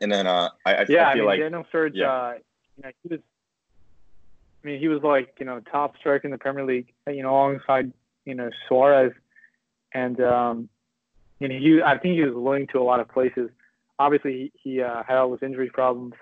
And 0.00 0.12
then 0.12 0.26
uh, 0.26 0.50
I, 0.64 0.74
I, 0.74 0.86
yeah, 0.88 1.08
I 1.08 1.14
feel 1.14 1.22
mean, 1.22 1.26
like 1.26 1.40
Daniel 1.40 1.66
Sturridge, 1.72 1.92
yeah. 1.94 2.12
uh, 2.12 2.34
you 2.76 2.82
know, 2.84 2.90
he 3.02 3.08
was. 3.08 3.20
I 4.62 4.66
mean, 4.66 4.80
he 4.80 4.88
was 4.88 5.02
like 5.02 5.34
you 5.38 5.46
know 5.46 5.60
top 5.60 5.96
striker 5.98 6.26
in 6.26 6.30
the 6.30 6.38
Premier 6.38 6.64
League, 6.64 6.92
you 7.06 7.22
know, 7.22 7.30
alongside 7.30 7.92
you 8.24 8.34
know 8.34 8.50
Suarez, 8.66 9.12
and 9.92 10.20
um, 10.20 10.68
you 11.38 11.48
know 11.48 11.58
he 11.58 11.82
I 11.82 11.96
think 11.98 12.14
he 12.14 12.24
was 12.24 12.34
linked 12.34 12.72
to 12.72 12.80
a 12.80 12.82
lot 12.82 13.00
of 13.00 13.08
places. 13.08 13.50
Obviously, 13.98 14.52
he, 14.62 14.70
he 14.70 14.82
uh, 14.82 15.02
had 15.02 15.16
all 15.16 15.32
his 15.32 15.42
injury 15.42 15.70
problems, 15.70 16.14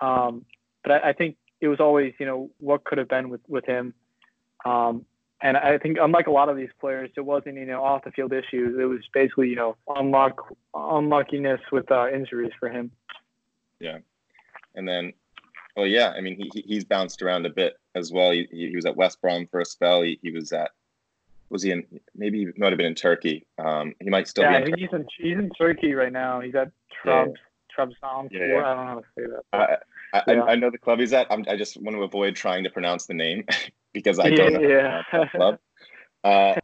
um, 0.00 0.44
but 0.82 0.92
I, 0.92 1.10
I 1.10 1.12
think 1.12 1.36
it 1.62 1.68
was 1.68 1.80
always, 1.80 2.12
you 2.18 2.26
know, 2.26 2.50
what 2.58 2.84
could 2.84 2.98
have 2.98 3.08
been 3.08 3.30
with 3.30 3.40
with 3.48 3.64
him. 3.64 3.94
Um, 4.64 5.06
and 5.40 5.56
I 5.56 5.78
think 5.78 5.96
unlike 6.00 6.26
a 6.26 6.30
lot 6.30 6.48
of 6.48 6.56
these 6.56 6.70
players, 6.80 7.10
it 7.16 7.20
wasn't, 7.20 7.56
you 7.56 7.64
know, 7.64 7.82
off 7.82 8.04
the 8.04 8.10
field 8.10 8.32
issues. 8.32 8.78
It 8.78 8.84
was 8.84 9.00
basically, 9.14 9.48
you 9.48 9.56
know, 9.56 9.76
unluck 9.88 10.38
unluckiness 10.74 11.60
with 11.70 11.90
uh, 11.90 12.10
injuries 12.10 12.52
for 12.58 12.68
him. 12.68 12.90
Yeah, 13.80 13.98
and 14.74 14.86
then, 14.86 15.12
well, 15.76 15.86
yeah, 15.86 16.10
I 16.10 16.20
mean, 16.20 16.36
he 16.52 16.62
he's 16.66 16.84
bounced 16.84 17.22
around 17.22 17.46
a 17.46 17.50
bit 17.50 17.74
as 17.94 18.12
well. 18.12 18.32
He, 18.32 18.48
he 18.50 18.74
was 18.74 18.84
at 18.84 18.96
West 18.96 19.20
Brom 19.22 19.46
for 19.46 19.60
a 19.60 19.64
spell. 19.64 20.02
He, 20.02 20.18
he 20.20 20.30
was 20.30 20.52
at 20.52 20.72
was 21.48 21.62
he 21.62 21.70
in 21.70 21.84
maybe 22.16 22.40
he 22.40 22.48
might 22.56 22.70
have 22.70 22.78
been 22.78 22.86
in 22.86 22.94
Turkey. 22.94 23.46
Um, 23.58 23.94
he 24.00 24.10
might 24.10 24.26
still 24.26 24.44
yeah, 24.44 24.64
be. 24.64 24.70
Yeah, 24.70 24.76
he's 24.78 24.88
in 24.92 25.06
he's 25.18 25.38
in 25.38 25.50
Turkey 25.50 25.94
right 25.94 26.12
now. 26.12 26.40
He's 26.40 26.54
at 26.54 26.72
Trubs 27.04 27.34
yeah. 27.34 27.84
Trabzonspor. 27.84 28.28
Yeah, 28.32 28.46
yeah. 28.46 28.58
I 28.58 28.74
don't 28.74 28.76
know 28.76 28.86
how 28.86 28.94
to 29.00 29.04
say 29.16 29.36
that. 29.52 29.82
I, 30.12 30.22
yeah. 30.26 30.42
I, 30.42 30.52
I, 30.52 30.54
know 30.56 30.70
the 30.70 30.78
club 30.78 31.00
he's 31.00 31.12
at. 31.12 31.26
I'm, 31.30 31.44
i 31.48 31.56
just 31.56 31.80
want 31.80 31.96
to 31.96 32.02
avoid 32.02 32.36
trying 32.36 32.64
to 32.64 32.70
pronounce 32.70 33.06
the 33.06 33.14
name 33.14 33.44
because 33.92 34.18
I 34.18 34.30
don't 34.30 34.54
know 34.54 34.60
yeah. 34.60 35.02
that 35.12 35.30
club. 35.30 35.58
Uh, 36.24 36.54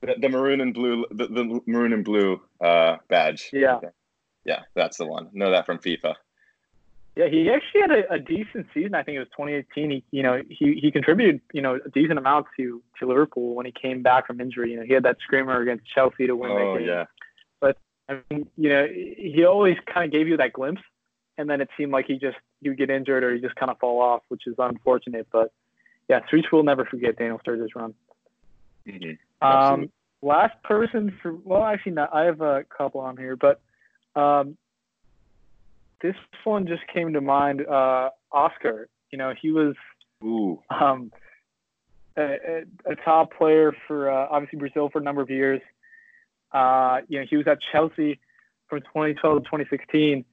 the, 0.00 0.14
the, 0.20 0.28
maroon 0.28 0.60
and 0.60 0.72
blue, 0.72 1.04
the, 1.10 1.26
the 1.26 1.60
maroon 1.66 1.92
and 1.92 2.04
blue 2.04 2.40
uh, 2.60 2.96
badge. 3.08 3.50
Yeah, 3.52 3.80
yeah, 4.44 4.60
that's 4.74 4.96
the 4.98 5.06
one. 5.06 5.28
Know 5.32 5.50
that 5.50 5.66
from 5.66 5.78
FIFA. 5.78 6.14
Yeah, 7.16 7.28
he 7.28 7.48
actually 7.48 7.80
had 7.80 7.90
a, 7.92 8.12
a, 8.14 8.18
decent 8.18 8.66
season. 8.74 8.94
I 8.94 9.04
think 9.04 9.16
it 9.16 9.20
was 9.20 9.28
2018. 9.36 9.90
He, 9.90 10.04
you 10.10 10.22
know, 10.24 10.42
he, 10.48 10.80
he 10.82 10.90
contributed, 10.90 11.40
you 11.52 11.62
know, 11.62 11.78
a 11.84 11.88
decent 11.90 12.18
amount 12.18 12.46
to 12.56 12.82
to 12.98 13.06
Liverpool 13.06 13.54
when 13.54 13.66
he 13.66 13.72
came 13.72 14.02
back 14.02 14.26
from 14.26 14.40
injury. 14.40 14.72
You 14.72 14.78
know, 14.78 14.82
he 14.84 14.94
had 14.94 15.04
that 15.04 15.18
screamer 15.22 15.60
against 15.60 15.86
Chelsea 15.86 16.26
to 16.26 16.34
win 16.34 16.50
oh, 16.50 16.58
that 16.58 16.78
game. 16.78 16.88
yeah. 16.88 17.04
But 17.60 17.78
I 18.08 18.20
mean, 18.30 18.48
you 18.56 18.68
know, 18.68 18.88
he 18.88 19.44
always 19.44 19.76
kind 19.86 20.06
of 20.06 20.12
gave 20.12 20.26
you 20.26 20.36
that 20.38 20.52
glimpse, 20.52 20.82
and 21.36 21.48
then 21.48 21.60
it 21.60 21.68
seemed 21.76 21.92
like 21.92 22.06
he 22.06 22.14
just 22.14 22.36
he 22.60 22.68
would 22.68 22.78
get 22.78 22.90
injured 22.90 23.24
or 23.24 23.34
he 23.34 23.40
just 23.40 23.56
kind 23.56 23.70
of 23.70 23.78
fall 23.78 24.00
off, 24.00 24.22
which 24.28 24.42
is 24.46 24.54
unfortunate. 24.58 25.26
But 25.32 25.52
yeah, 26.08 26.24
Streets 26.26 26.50
will 26.52 26.62
never 26.62 26.84
forget 26.84 27.16
Daniel 27.16 27.40
Sturridge's 27.46 27.74
run. 27.74 27.94
Mm-hmm. 28.86 29.46
Um, 29.46 29.90
last 30.22 30.54
person 30.62 31.16
for 31.22 31.34
well, 31.34 31.64
actually, 31.64 31.92
not. 31.92 32.14
I 32.14 32.24
have 32.24 32.40
a 32.40 32.64
couple 32.64 33.00
on 33.00 33.16
here, 33.16 33.36
but 33.36 33.60
um, 34.20 34.56
this 36.02 36.14
one 36.44 36.66
just 36.66 36.82
came 36.92 37.12
to 37.14 37.20
mind. 37.20 37.66
Uh, 37.66 38.10
Oscar, 38.30 38.88
you 39.10 39.18
know, 39.18 39.32
he 39.40 39.50
was 39.50 39.74
Ooh. 40.22 40.60
um, 40.70 41.10
a, 42.16 42.64
a, 42.84 42.94
top 43.04 43.32
player 43.36 43.72
for 43.86 44.10
uh, 44.10 44.28
obviously 44.30 44.58
Brazil 44.58 44.88
for 44.90 44.98
a 44.98 45.02
number 45.02 45.22
of 45.22 45.30
years. 45.30 45.60
Uh, 46.52 46.98
you 47.08 47.18
know, 47.18 47.26
he 47.28 47.36
was 47.36 47.46
at 47.46 47.58
Chelsea 47.72 48.20
from 48.68 48.80
2012 48.80 49.38
to 49.38 49.44
2016, 49.44 50.24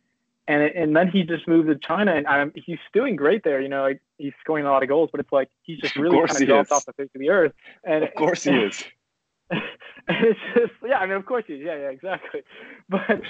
and 0.47 0.63
and 0.63 0.95
then 0.95 1.07
he 1.07 1.23
just 1.23 1.47
moved 1.47 1.67
to 1.67 1.75
China, 1.75 2.13
and 2.13 2.25
um, 2.27 2.51
he's 2.55 2.79
doing 2.93 3.15
great 3.15 3.43
there. 3.43 3.61
You 3.61 3.69
know, 3.69 3.83
like, 3.83 4.01
he's 4.17 4.33
scoring 4.41 4.65
a 4.65 4.71
lot 4.71 4.83
of 4.83 4.89
goals, 4.89 5.09
but 5.11 5.19
it's 5.19 5.31
like 5.31 5.49
he's 5.63 5.79
just 5.79 5.95
really 5.95 6.17
kind 6.27 6.41
of 6.41 6.47
dropped 6.47 6.71
off 6.71 6.85
the 6.85 6.93
face 6.93 7.09
of 7.13 7.21
the 7.21 7.29
earth. 7.29 7.53
And 7.83 8.03
of 8.03 8.13
course 8.15 8.43
he 8.43 8.51
is. 8.51 8.83
and 9.51 9.61
it's 10.07 10.39
just 10.55 10.73
yeah, 10.85 10.97
I 10.97 11.05
mean, 11.05 11.15
of 11.15 11.25
course 11.25 11.45
he 11.47 11.55
is. 11.55 11.61
Yeah, 11.63 11.75
yeah, 11.75 11.89
exactly. 11.89 12.41
But 12.89 13.21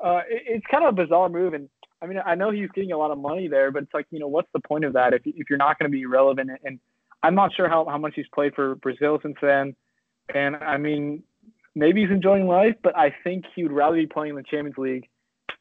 uh, 0.00 0.22
it, 0.28 0.42
it's 0.46 0.66
kind 0.70 0.84
of 0.84 0.90
a 0.90 1.04
bizarre 1.04 1.28
move, 1.28 1.54
and 1.54 1.68
I 2.00 2.06
mean, 2.06 2.20
I 2.24 2.34
know 2.34 2.50
he's 2.50 2.70
getting 2.70 2.92
a 2.92 2.98
lot 2.98 3.10
of 3.10 3.18
money 3.18 3.48
there, 3.48 3.70
but 3.70 3.84
it's 3.84 3.94
like 3.94 4.06
you 4.10 4.18
know, 4.18 4.28
what's 4.28 4.48
the 4.52 4.60
point 4.60 4.84
of 4.84 4.92
that 4.92 5.14
if 5.14 5.22
if 5.24 5.50
you're 5.50 5.58
not 5.58 5.78
going 5.78 5.90
to 5.90 5.96
be 5.96 6.06
relevant? 6.06 6.50
And 6.64 6.78
I'm 7.22 7.34
not 7.34 7.54
sure 7.54 7.68
how 7.68 7.86
how 7.86 7.98
much 7.98 8.12
he's 8.14 8.28
played 8.34 8.54
for 8.54 8.74
Brazil 8.76 9.18
since 9.22 9.36
then. 9.40 9.74
And 10.34 10.56
I 10.56 10.76
mean, 10.76 11.22
maybe 11.74 12.02
he's 12.02 12.10
enjoying 12.10 12.46
life, 12.46 12.76
but 12.82 12.96
I 12.96 13.14
think 13.24 13.44
he 13.54 13.62
would 13.62 13.72
rather 13.72 13.96
be 13.96 14.06
playing 14.06 14.30
in 14.30 14.36
the 14.36 14.42
Champions 14.42 14.76
League, 14.78 15.08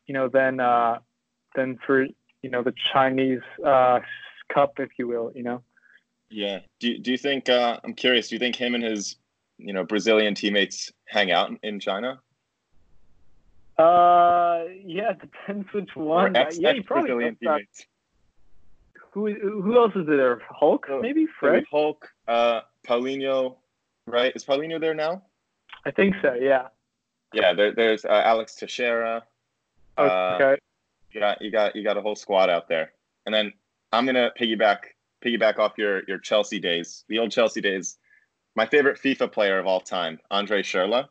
you 0.05 0.13
know, 0.13 0.29
than 0.29 0.59
uh, 0.59 0.99
than 1.55 1.77
for 1.85 2.05
you 2.41 2.49
know 2.49 2.63
the 2.63 2.73
Chinese 2.93 3.41
uh, 3.65 3.99
Cup, 4.53 4.79
if 4.79 4.89
you 4.97 5.07
will, 5.07 5.31
you 5.35 5.43
know. 5.43 5.61
Yeah. 6.29 6.59
Do 6.79 6.97
Do 6.97 7.11
you 7.11 7.17
think? 7.17 7.49
Uh, 7.49 7.79
I'm 7.83 7.93
curious. 7.93 8.29
Do 8.29 8.35
you 8.35 8.39
think 8.39 8.55
him 8.55 8.75
and 8.75 8.83
his 8.83 9.15
you 9.57 9.73
know 9.73 9.83
Brazilian 9.83 10.35
teammates 10.35 10.91
hang 11.05 11.31
out 11.31 11.51
in 11.63 11.79
China? 11.79 12.19
Uh, 13.77 14.63
yeah, 14.83 15.13
depends 15.13 15.67
which 15.71 15.95
one. 15.95 16.35
Ex, 16.35 16.57
yeah, 16.57 16.73
he 16.73 16.81
probably 16.81 17.09
Brazilian 17.09 17.37
teammates. 17.41 17.85
Who 19.11 19.33
who 19.33 19.77
else 19.77 19.93
is 19.95 20.07
there? 20.07 20.41
Hulk, 20.49 20.85
so, 20.87 20.99
maybe 21.01 21.27
Fred. 21.39 21.63
Hulk, 21.71 22.07
uh, 22.27 22.61
Paulinho, 22.87 23.57
right? 24.05 24.31
Is 24.35 24.43
Paulinho 24.43 24.79
there 24.79 24.93
now? 24.93 25.23
I 25.85 25.91
think 25.91 26.15
so. 26.21 26.33
Yeah. 26.33 26.67
Yeah. 27.33 27.53
There, 27.53 27.73
there's 27.73 28.03
uh, 28.03 28.21
Alex 28.25 28.55
Teixeira. 28.55 29.23
Uh, 29.97 30.35
okay. 30.35 30.53
Uh, 30.53 30.55
you 31.11 31.19
got 31.19 31.41
you 31.41 31.51
got 31.51 31.75
you 31.75 31.83
got 31.83 31.97
a 31.97 32.01
whole 32.01 32.15
squad 32.15 32.49
out 32.49 32.67
there, 32.67 32.91
and 33.25 33.33
then 33.33 33.53
I'm 33.91 34.05
gonna 34.05 34.31
piggyback 34.39 34.79
piggyback 35.23 35.57
off 35.57 35.73
your 35.77 36.03
your 36.07 36.19
Chelsea 36.19 36.59
days, 36.59 37.03
the 37.09 37.19
old 37.19 37.31
Chelsea 37.31 37.61
days. 37.61 37.97
My 38.55 38.65
favorite 38.65 38.99
FIFA 38.99 39.31
player 39.31 39.59
of 39.59 39.67
all 39.67 39.79
time, 39.79 40.19
Andre 40.31 40.61
Schurrle. 40.61 41.07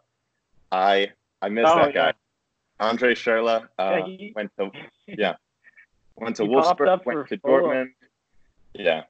I 0.71 1.12
I 1.43 1.49
miss 1.49 1.66
oh, 1.69 1.76
that 1.76 1.95
guy. 1.95 2.07
Yeah. 2.07 2.12
Andre 2.78 3.14
Schurrle 3.14 3.66
uh, 3.78 3.97
yeah, 3.99 4.07
he, 4.07 4.33
went 4.35 4.50
to 4.59 4.71
yeah 5.07 5.35
went 6.16 6.37
to 6.37 6.43
Wolfsburg, 6.45 7.05
went 7.05 7.28
to 7.28 7.38
Fulham. 7.38 7.64
Dortmund. 7.64 7.87
Yeah. 8.75 9.02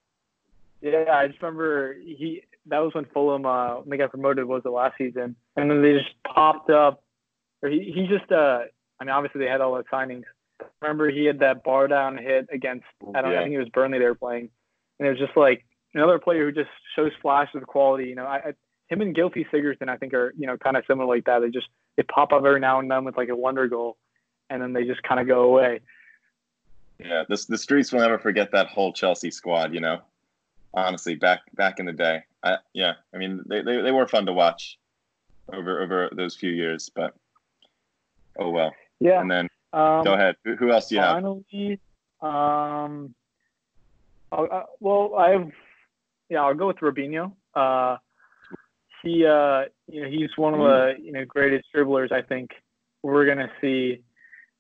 Yeah, 0.80 1.04
I 1.10 1.28
just 1.28 1.40
remember 1.42 1.94
he. 1.94 2.42
That 2.66 2.78
was 2.80 2.94
when 2.94 3.06
Fulham 3.06 3.46
uh, 3.46 3.76
when 3.76 3.90
they 3.90 3.96
got 3.96 4.10
promoted 4.10 4.44
was 4.44 4.62
the 4.62 4.70
last 4.70 4.98
season, 4.98 5.36
and 5.56 5.70
then 5.70 5.82
they 5.82 5.94
just 5.94 6.10
popped 6.24 6.70
up. 6.70 7.02
Or 7.62 7.68
he 7.68 7.92
he 7.94 8.06
just 8.06 8.30
uh 8.30 8.64
I 9.00 9.04
mean 9.04 9.12
obviously 9.12 9.40
they 9.40 9.50
had 9.50 9.60
all 9.60 9.74
the 9.76 9.84
signings. 9.84 10.24
Remember 10.80 11.10
he 11.10 11.24
had 11.24 11.40
that 11.40 11.64
bar 11.64 11.88
down 11.88 12.16
hit 12.16 12.48
against 12.52 12.86
I 13.14 13.20
don't 13.20 13.30
yeah. 13.30 13.36
know 13.36 13.40
I 13.40 13.44
think 13.44 13.54
it 13.54 13.58
was 13.58 13.68
Burnley 13.68 13.98
they 13.98 14.06
were 14.06 14.14
playing, 14.14 14.48
and 14.98 15.06
it 15.06 15.10
was 15.10 15.18
just 15.18 15.36
like 15.36 15.64
another 15.94 16.18
player 16.18 16.44
who 16.44 16.52
just 16.52 16.70
shows 16.94 17.12
flashes 17.20 17.56
of 17.56 17.66
quality. 17.66 18.04
You 18.04 18.14
know, 18.14 18.26
I, 18.26 18.36
I 18.36 18.54
him 18.88 19.00
and 19.00 19.16
Gylfi 19.16 19.46
Sigurdsson 19.50 19.88
I 19.88 19.96
think 19.96 20.14
are 20.14 20.32
you 20.38 20.46
know 20.46 20.56
kind 20.56 20.76
of 20.76 20.84
similar 20.86 21.06
like 21.06 21.24
that. 21.24 21.40
They 21.40 21.50
just 21.50 21.68
they 21.96 22.02
pop 22.04 22.32
up 22.32 22.44
every 22.44 22.60
now 22.60 22.78
and 22.78 22.90
then 22.90 23.04
with 23.04 23.16
like 23.16 23.28
a 23.28 23.36
wonder 23.36 23.68
goal, 23.68 23.96
and 24.50 24.62
then 24.62 24.72
they 24.72 24.84
just 24.84 25.02
kind 25.02 25.20
of 25.20 25.26
go 25.26 25.42
away. 25.42 25.80
Yeah, 26.98 27.24
this 27.28 27.46
the 27.46 27.58
streets 27.58 27.92
will 27.92 28.00
never 28.00 28.18
forget 28.18 28.52
that 28.52 28.68
whole 28.68 28.92
Chelsea 28.92 29.30
squad. 29.30 29.74
You 29.74 29.80
know, 29.80 30.00
honestly, 30.74 31.14
back 31.14 31.40
back 31.54 31.78
in 31.78 31.86
the 31.86 31.92
day. 31.92 32.22
I, 32.42 32.58
yeah, 32.72 32.94
I 33.14 33.18
mean 33.18 33.42
they, 33.46 33.62
they, 33.62 33.82
they 33.82 33.92
were 33.92 34.06
fun 34.06 34.26
to 34.26 34.32
watch 34.32 34.78
over 35.52 35.82
over 35.82 36.10
those 36.12 36.36
few 36.36 36.50
years, 36.50 36.90
but 36.94 37.14
oh 38.38 38.50
well. 38.50 38.72
Yeah. 39.00 39.20
And 39.20 39.30
then 39.30 39.48
um, 39.72 40.04
go 40.04 40.14
ahead. 40.14 40.36
Who, 40.44 40.56
who 40.56 40.70
else 40.70 40.88
do 40.88 40.96
you 40.96 41.00
finally, 41.00 41.80
have? 42.22 42.30
um, 42.30 43.14
uh, 44.32 44.62
well, 44.80 45.14
I 45.16 45.30
have 45.30 45.50
yeah, 46.28 46.42
I'll 46.42 46.54
go 46.54 46.68
with 46.68 46.78
Robinho. 46.78 47.32
Uh, 47.54 47.98
he 49.02 49.24
uh, 49.24 49.64
you 49.90 50.02
know 50.02 50.08
he's 50.08 50.30
one 50.36 50.54
of 50.54 50.60
the 50.60 50.94
you 51.00 51.12
know 51.12 51.24
greatest 51.24 51.68
dribblers 51.74 52.12
I 52.12 52.22
think 52.22 52.50
we're 53.02 53.26
gonna 53.26 53.50
see. 53.60 54.02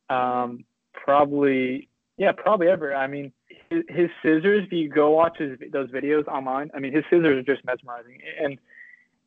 Um, 0.08 0.64
probably 0.92 1.88
yeah, 2.16 2.32
probably 2.32 2.68
ever. 2.68 2.94
I 2.94 3.06
mean, 3.06 3.32
his, 3.70 3.84
his 3.88 4.10
scissors. 4.22 4.64
If 4.66 4.72
you 4.72 4.88
go 4.88 5.10
watch 5.10 5.38
his 5.38 5.58
those 5.72 5.90
videos 5.90 6.26
online, 6.28 6.70
I 6.74 6.78
mean, 6.78 6.94
his 6.94 7.04
scissors 7.10 7.38
are 7.38 7.54
just 7.54 7.64
mesmerizing. 7.64 8.18
And 8.42 8.58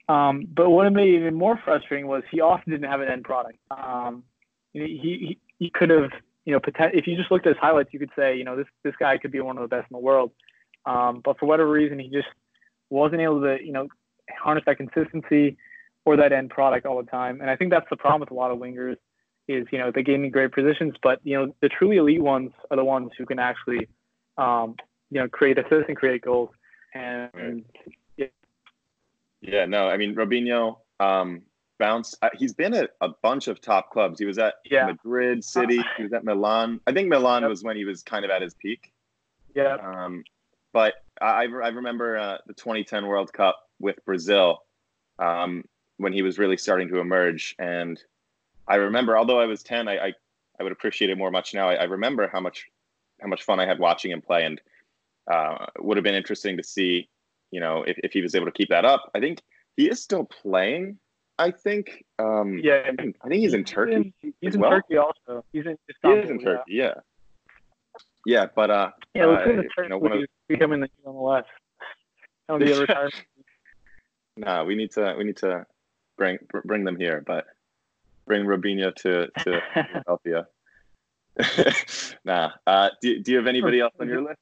um, 0.08 0.48
but 0.56 0.70
what 0.70 0.92
made 0.92 1.10
it 1.10 1.18
even 1.18 1.36
more 1.36 1.60
frustrating 1.64 2.08
was 2.08 2.24
he 2.32 2.42
often 2.42 2.72
didn't 2.72 2.90
have 2.90 3.02
an 3.02 3.10
end 3.10 3.24
product. 3.24 3.60
Um, 3.70 4.24
he 4.74 4.80
he 5.02 5.40
he 5.58 5.70
could 5.70 5.90
have 5.90 6.12
you 6.46 6.54
know 6.54 6.60
if 6.66 7.08
you 7.08 7.16
just 7.16 7.32
looked 7.32 7.46
at 7.46 7.54
his 7.56 7.62
highlights, 7.62 7.90
you 7.94 8.00
could 8.00 8.12
say 8.16 8.38
you 8.38 8.44
know 8.44 8.56
this 8.56 8.68
this 8.84 8.96
guy 9.00 9.18
could 9.18 9.32
be 9.32 9.40
one 9.42 9.58
of 9.58 9.62
the 9.62 9.76
best 9.76 9.88
in 9.90 9.96
the 9.96 10.00
world. 10.04 10.32
Um, 10.86 11.22
but 11.24 11.38
for 11.40 11.46
whatever 11.46 11.70
reason, 11.70 12.00
he 12.00 12.10
just 12.10 12.28
wasn't 12.90 13.22
able 13.22 13.42
to 13.42 13.58
you 13.64 13.72
know 13.72 13.88
harness 14.38 14.64
that 14.66 14.78
consistency 14.78 15.58
or 16.06 16.18
that 16.18 16.32
end 16.32 16.50
product 16.50 16.86
all 16.86 16.98
the 17.02 17.10
time. 17.10 17.42
And 17.42 17.50
I 17.50 17.56
think 17.56 17.72
that's 17.72 17.90
the 17.90 17.98
problem 17.98 18.22
with 18.22 18.32
a 18.32 18.34
lot 18.34 18.52
of 18.52 18.58
wingers 18.58 18.98
is 19.48 19.68
you 19.72 19.80
know 19.80 19.92
they 19.94 20.04
gain 20.04 20.24
in 20.24 20.32
great 20.32 20.52
positions, 20.52 20.96
but 21.02 21.20
you 21.24 21.38
know 21.38 21.54
the 21.62 21.70
truly 21.70 21.98
elite 21.98 22.22
ones 22.22 22.52
are 22.72 22.78
the 22.78 22.84
ones 22.84 23.12
who 23.18 23.26
can 23.26 23.40
actually 23.40 23.88
um, 24.38 24.76
you 25.10 25.20
know 25.20 25.28
create 25.28 25.58
assists 25.58 25.86
and 25.88 25.98
create 25.98 26.22
goals. 26.22 26.50
And, 26.94 27.30
and 27.34 27.66
yeah. 28.18 28.28
yeah, 29.42 29.66
no, 29.66 29.88
I 29.88 29.98
mean 29.98 30.16
Robinho 30.16 30.78
um, 31.00 31.44
bounced. 31.80 32.18
Uh, 32.22 32.30
he's 32.38 32.54
been 32.54 32.74
at 32.74 32.92
a 33.02 33.10
bunch 33.24 33.48
of 33.48 33.62
top 33.62 33.92
clubs. 33.92 34.20
He 34.20 34.26
was 34.26 34.38
at 34.38 34.56
yeah. 34.70 34.86
Madrid 34.86 35.44
City. 35.44 35.82
He 35.98 36.04
was 36.04 36.14
at 36.14 36.24
Milan. 36.24 36.80
I 36.86 36.94
think 36.94 37.10
Milan 37.10 37.42
yep. 37.42 37.50
was 37.50 37.64
when 37.64 37.76
he 37.76 37.86
was 37.86 38.04
kind 38.04 38.24
of 38.24 38.32
at 38.32 38.42
his 38.42 38.54
peak. 38.54 38.92
Yeah. 39.56 39.76
Um, 39.76 40.24
but 40.74 40.96
I, 41.20 41.46
I 41.46 41.70
remember 41.70 42.18
uh, 42.18 42.38
the 42.46 42.54
2010 42.54 43.08
World 43.08 43.34
Cup 43.34 43.58
with 43.80 44.04
Brazil 44.06 44.60
um, 45.18 45.64
when 45.98 46.14
he 46.14 46.22
was 46.22 46.38
really 46.38 46.58
starting 46.58 46.88
to 46.90 47.00
emerge 47.00 47.56
and 47.58 48.00
I 48.70 48.76
remember, 48.76 49.18
although 49.18 49.40
I 49.40 49.48
was 49.48 49.64
10, 49.64 49.88
I, 49.88 49.98
I, 49.98 50.14
I 50.60 50.64
would 50.64 50.72
appreciate 50.72 51.10
it 51.10 51.18
more 51.18 51.32
much 51.32 51.56
now. 51.56 51.70
I, 51.70 51.74
I, 51.74 51.84
remember 51.86 52.30
how 52.32 52.40
much, 52.40 52.68
how 53.20 53.28
much 53.28 53.44
fun 53.44 53.60
I 53.60 53.66
had 53.66 53.80
watching 53.80 54.12
him 54.12 54.22
play 54.22 54.46
and 54.46 54.62
uh, 55.30 55.66
would 55.80 55.98
have 55.98 56.04
been 56.04 56.14
interesting 56.14 56.56
to 56.58 56.64
see, 56.64 57.10
you 57.50 57.60
know, 57.60 57.84
if, 57.84 57.98
if 58.04 58.14
he 58.14 58.22
was 58.22 58.36
able 58.36 58.46
to 58.46 58.52
keep 58.52 58.70
that 58.70 58.86
up. 58.86 59.10
I 59.16 59.20
think 59.20 59.42
he 59.76 59.90
is 59.90 60.04
still 60.04 60.24
playing. 60.24 61.00
I 61.40 61.52
think. 61.52 62.04
Um, 62.20 62.60
yeah, 62.62 62.82
I 62.86 62.96
think, 62.96 63.16
I 63.24 63.30
think 63.30 63.42
he's 63.42 63.54
in 63.54 63.64
Turkey. 63.64 64.14
He's 64.20 64.30
in, 64.30 64.34
he's 64.42 64.56
in 64.56 64.62
well. 64.62 64.72
Turkey 64.72 64.98
also. 64.98 65.44
He's 65.54 65.66
in. 65.66 65.78
Istanbul, 65.90 66.18
he 66.18 66.24
is 66.24 66.30
in 66.30 66.40
Turkey. 66.40 66.64
Yeah. 66.68 66.94
Yeah, 68.26 68.48
but 68.54 68.70
uh, 68.70 68.90
yeah, 69.16 69.26
uh, 69.26 69.46
the 69.46 69.64
you 69.78 69.90
know, 69.90 69.98
one 69.98 70.12
of, 70.12 70.26
becoming 70.48 70.82
the 70.82 70.90
MLS. 71.08 71.46
That'll 72.48 72.60
be 72.60 72.72
a 72.72 72.80
retirement. 72.82 73.16
nah, 74.36 74.66
we 74.66 74.76
need 74.76 74.92
to 74.92 75.16
we 75.18 75.24
need 75.24 75.38
to 75.38 75.66
bring 76.18 76.38
bring 76.66 76.84
them 76.84 76.98
here, 76.98 77.24
but 77.26 77.46
bring 78.28 78.46
Robinho 78.46 78.94
to 78.96 79.28
to 79.44 79.62
Philadelphia. 79.74 80.48
nah. 82.26 82.52
Uh, 82.68 82.90
do, 83.02 83.20
do 83.20 83.32
you 83.32 83.38
have 83.38 83.48
anybody 83.48 83.80
else 83.80 83.94
on 84.00 84.10
your 84.10 84.22
list? 84.22 84.40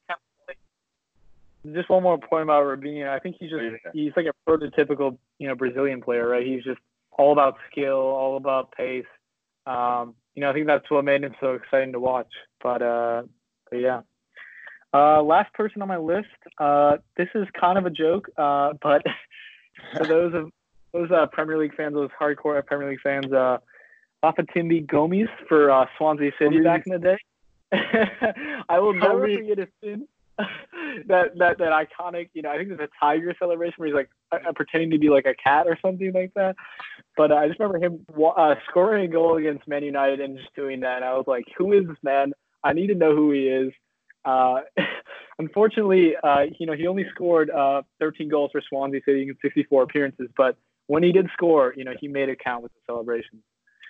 Just 1.72 1.88
one 1.88 2.02
more 2.02 2.18
point 2.18 2.42
about 2.42 2.64
Robinho. 2.64 3.08
I 3.08 3.20
think 3.20 3.36
he's 3.38 3.50
just 3.50 3.62
he's 3.92 4.12
like 4.16 4.26
a 4.26 4.50
prototypical 4.50 5.16
you 5.38 5.48
know 5.48 5.54
Brazilian 5.54 6.02
player, 6.02 6.26
right? 6.26 6.46
He's 6.46 6.64
just 6.64 6.80
all 7.18 7.32
about 7.32 7.56
skill, 7.70 7.96
all 7.96 8.36
about 8.36 8.72
pace. 8.72 9.04
Um, 9.66 10.14
you 10.34 10.40
know, 10.40 10.50
I 10.50 10.52
think 10.52 10.66
that's 10.66 10.90
what 10.90 11.04
made 11.04 11.24
him 11.24 11.34
so 11.40 11.54
exciting 11.54 11.92
to 11.92 12.00
watch. 12.00 12.32
But, 12.62 12.80
uh, 12.80 13.22
but 13.70 13.78
yeah. 13.78 14.00
Uh, 14.94 15.22
last 15.22 15.52
person 15.52 15.82
on 15.82 15.88
my 15.88 15.98
list. 15.98 16.28
Uh, 16.56 16.96
this 17.16 17.28
is 17.34 17.46
kind 17.60 17.76
of 17.76 17.84
a 17.84 17.90
joke, 17.90 18.28
uh, 18.38 18.72
but 18.80 19.02
for 19.96 20.06
those 20.06 20.34
of 20.34 20.50
those 20.92 21.10
uh, 21.10 21.26
Premier 21.26 21.58
League 21.58 21.74
fans, 21.74 21.92
those 21.92 22.08
hardcore 22.18 22.64
Premier 22.64 22.88
League 22.88 23.00
fans, 23.02 23.30
uh, 23.30 23.58
Bafétimbi 24.22 24.86
Gomis 24.86 25.28
for 25.46 25.70
uh, 25.70 25.86
Swansea 25.98 26.32
City 26.38 26.60
back 26.60 26.86
in 26.86 26.92
the 26.92 26.98
day. 26.98 27.18
I 28.68 28.78
will 28.78 28.94
never 28.94 29.20
forget 29.20 29.58
his 29.58 29.68
sin. 29.82 30.08
that 31.08 31.36
that 31.36 31.58
that 31.58 31.72
iconic, 31.72 32.30
you 32.32 32.42
know, 32.42 32.50
I 32.50 32.56
think 32.56 32.68
there's 32.68 32.80
a 32.80 33.04
tiger 33.04 33.34
celebration 33.38 33.74
where 33.76 33.88
he's 33.88 33.94
like 33.94 34.10
uh, 34.32 34.52
pretending 34.54 34.90
to 34.90 34.98
be 34.98 35.10
like 35.10 35.26
a 35.26 35.34
cat 35.34 35.66
or 35.66 35.76
something 35.82 36.12
like 36.12 36.32
that. 36.34 36.56
But 37.18 37.32
uh, 37.32 37.34
I 37.34 37.48
just 37.48 37.58
remember 37.58 37.84
him 37.84 38.06
uh, 38.24 38.54
scoring 38.70 39.04
a 39.04 39.08
goal 39.08 39.36
against 39.36 39.66
Man 39.66 39.82
United 39.82 40.20
and 40.20 40.38
just 40.38 40.54
doing 40.54 40.80
that. 40.80 40.96
And 40.96 41.04
I 41.04 41.14
was 41.14 41.24
like, 41.26 41.44
who 41.58 41.72
is 41.72 41.86
this 41.86 41.96
man? 42.02 42.32
I 42.62 42.72
need 42.72 42.86
to 42.86 42.94
know 42.94 43.14
who 43.14 43.32
he 43.32 43.48
is. 43.48 43.72
Uh, 44.24 44.60
unfortunately, 45.38 46.14
uh, 46.22 46.44
you 46.58 46.66
know, 46.66 46.74
he 46.74 46.86
only 46.86 47.04
scored 47.12 47.50
uh, 47.50 47.82
13 47.98 48.28
goals 48.28 48.52
for 48.52 48.62
Swansea 48.68 49.00
City 49.04 49.22
in 49.22 49.36
64 49.42 49.82
appearances, 49.82 50.28
but 50.36 50.56
when 50.86 51.02
he 51.02 51.12
did 51.12 51.28
score, 51.32 51.74
you 51.76 51.84
know, 51.84 51.92
he 52.00 52.08
made 52.08 52.28
it 52.28 52.38
count 52.42 52.62
with 52.62 52.72
the 52.72 52.80
celebrations. 52.86 53.42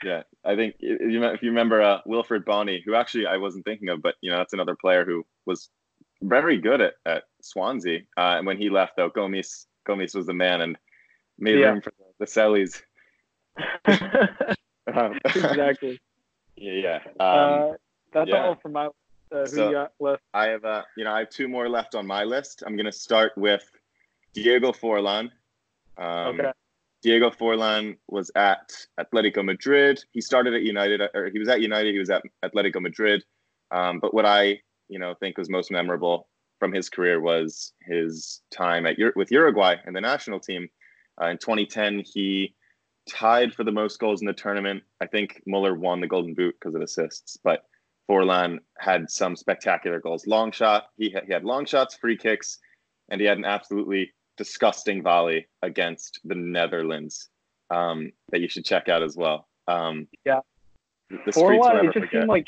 Yeah, 0.02 0.22
I 0.44 0.56
think 0.56 0.76
if 0.80 1.42
you 1.42 1.48
remember 1.50 1.82
uh, 1.82 2.00
Wilfried 2.06 2.44
Bony, 2.44 2.82
who 2.84 2.94
actually 2.94 3.26
I 3.26 3.36
wasn't 3.36 3.64
thinking 3.64 3.88
of, 3.88 4.00
but 4.00 4.14
you 4.20 4.30
know 4.30 4.36
that's 4.36 4.52
another 4.52 4.76
player 4.76 5.04
who 5.04 5.24
was 5.44 5.70
very 6.22 6.58
good 6.58 6.80
at, 6.80 6.94
at 7.04 7.24
Swansea. 7.42 8.00
Uh, 8.16 8.36
and 8.38 8.46
when 8.46 8.58
he 8.58 8.70
left, 8.70 8.92
though, 8.96 9.10
Gomis 9.10 9.66
Gomis 9.88 10.14
was 10.14 10.26
the 10.26 10.34
man 10.34 10.60
and 10.60 10.78
made 11.36 11.58
yeah. 11.58 11.70
room 11.70 11.80
for 11.80 11.92
the, 11.98 12.04
the 12.20 12.26
Sellies. 12.26 12.80
um, 14.94 15.18
exactly. 15.24 16.00
Yeah, 16.56 16.72
yeah. 16.72 16.98
Uh, 17.18 17.22
um, 17.22 17.70
uh, 17.70 17.72
that's 18.12 18.30
yeah. 18.30 18.46
all 18.46 18.56
for 18.56 18.68
my. 18.68 18.86
Uh, 18.86 19.40
who 19.40 19.46
so 19.46 19.68
you 19.68 19.74
got 19.74 19.92
left? 20.00 20.22
I 20.32 20.46
have, 20.46 20.64
uh, 20.64 20.82
you 20.96 21.04
know, 21.04 21.12
I 21.12 21.20
have 21.20 21.30
two 21.30 21.48
more 21.48 21.68
left 21.68 21.94
on 21.94 22.06
my 22.06 22.24
list. 22.24 22.62
I'm 22.66 22.76
going 22.76 22.86
to 22.86 22.92
start 22.92 23.32
with 23.36 23.62
Diego 24.32 24.72
Forlan. 24.72 25.30
Um, 25.98 26.40
okay. 26.40 26.52
Diego 27.02 27.30
Forlan 27.30 27.96
was 28.08 28.30
at 28.34 28.72
Atletico 28.98 29.44
Madrid. 29.44 30.02
He 30.10 30.20
started 30.20 30.54
at 30.54 30.62
United, 30.62 31.02
or 31.14 31.28
he 31.30 31.38
was 31.38 31.48
at 31.48 31.60
United. 31.60 31.92
He 31.92 31.98
was 31.98 32.10
at 32.10 32.22
Atletico 32.44 32.80
Madrid. 32.80 33.22
Um, 33.70 34.00
but 34.00 34.14
what 34.14 34.24
I, 34.24 34.60
you 34.88 34.98
know, 34.98 35.14
think 35.14 35.38
was 35.38 35.50
most 35.50 35.70
memorable 35.70 36.28
from 36.58 36.72
his 36.72 36.88
career 36.88 37.20
was 37.20 37.72
his 37.82 38.40
time 38.50 38.86
at 38.86 38.96
with 39.14 39.30
Uruguay 39.30 39.76
and 39.84 39.94
the 39.94 40.00
national 40.00 40.40
team. 40.40 40.68
Uh, 41.20 41.26
in 41.26 41.38
2010, 41.38 42.02
he 42.04 42.54
tied 43.08 43.54
for 43.54 43.64
the 43.64 43.72
most 43.72 43.98
goals 43.98 44.20
in 44.20 44.26
the 44.26 44.32
tournament. 44.32 44.82
I 45.00 45.06
think 45.06 45.42
Muller 45.46 45.74
won 45.74 46.00
the 46.00 46.06
Golden 46.06 46.34
Boot 46.34 46.54
because 46.60 46.74
of 46.74 46.82
assists, 46.82 47.38
but 47.42 47.64
Forlan 48.08 48.58
had 48.78 49.10
some 49.10 49.36
spectacular 49.36 50.00
goals. 50.00 50.26
Long 50.26 50.52
shot, 50.52 50.86
he 50.96 51.10
had, 51.10 51.24
he 51.24 51.32
had 51.32 51.44
long 51.44 51.66
shots, 51.66 51.96
free 51.96 52.16
kicks, 52.16 52.58
and 53.10 53.20
he 53.20 53.26
had 53.26 53.38
an 53.38 53.44
absolutely 53.44 54.12
disgusting 54.36 55.02
volley 55.02 55.46
against 55.62 56.20
the 56.24 56.34
Netherlands 56.34 57.28
um, 57.70 58.12
that 58.30 58.40
you 58.40 58.48
should 58.48 58.64
check 58.64 58.88
out 58.88 59.02
as 59.02 59.16
well. 59.16 59.48
Um, 59.66 60.06
yeah, 60.24 60.40
Forlan, 61.10 61.80
it 61.80 61.84
just 61.86 61.94
forget. 61.94 62.10
seemed 62.12 62.28
like 62.28 62.46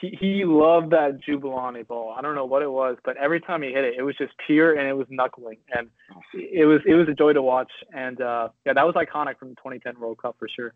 he, 0.00 0.16
he 0.20 0.44
loved 0.44 0.90
that 0.90 1.20
Jabulani 1.26 1.86
ball. 1.86 2.14
I 2.16 2.22
don't 2.22 2.34
know 2.34 2.44
what 2.44 2.62
it 2.62 2.70
was, 2.70 2.96
but 3.04 3.16
every 3.16 3.40
time 3.40 3.62
he 3.62 3.72
hit 3.72 3.84
it, 3.84 3.94
it 3.98 4.02
was 4.02 4.16
just 4.16 4.32
pure 4.46 4.74
and 4.74 4.88
it 4.88 4.92
was 4.92 5.06
knuckling, 5.10 5.58
and 5.74 5.88
it 6.34 6.66
was 6.66 6.80
it 6.86 6.94
was 6.94 7.08
a 7.08 7.14
joy 7.14 7.32
to 7.32 7.42
watch. 7.42 7.70
And 7.92 8.20
uh, 8.20 8.48
yeah, 8.64 8.74
that 8.74 8.86
was 8.86 8.94
iconic 8.94 9.38
from 9.38 9.50
the 9.50 9.54
2010 9.56 9.98
World 9.98 10.18
Cup 10.18 10.36
for 10.38 10.48
sure. 10.48 10.74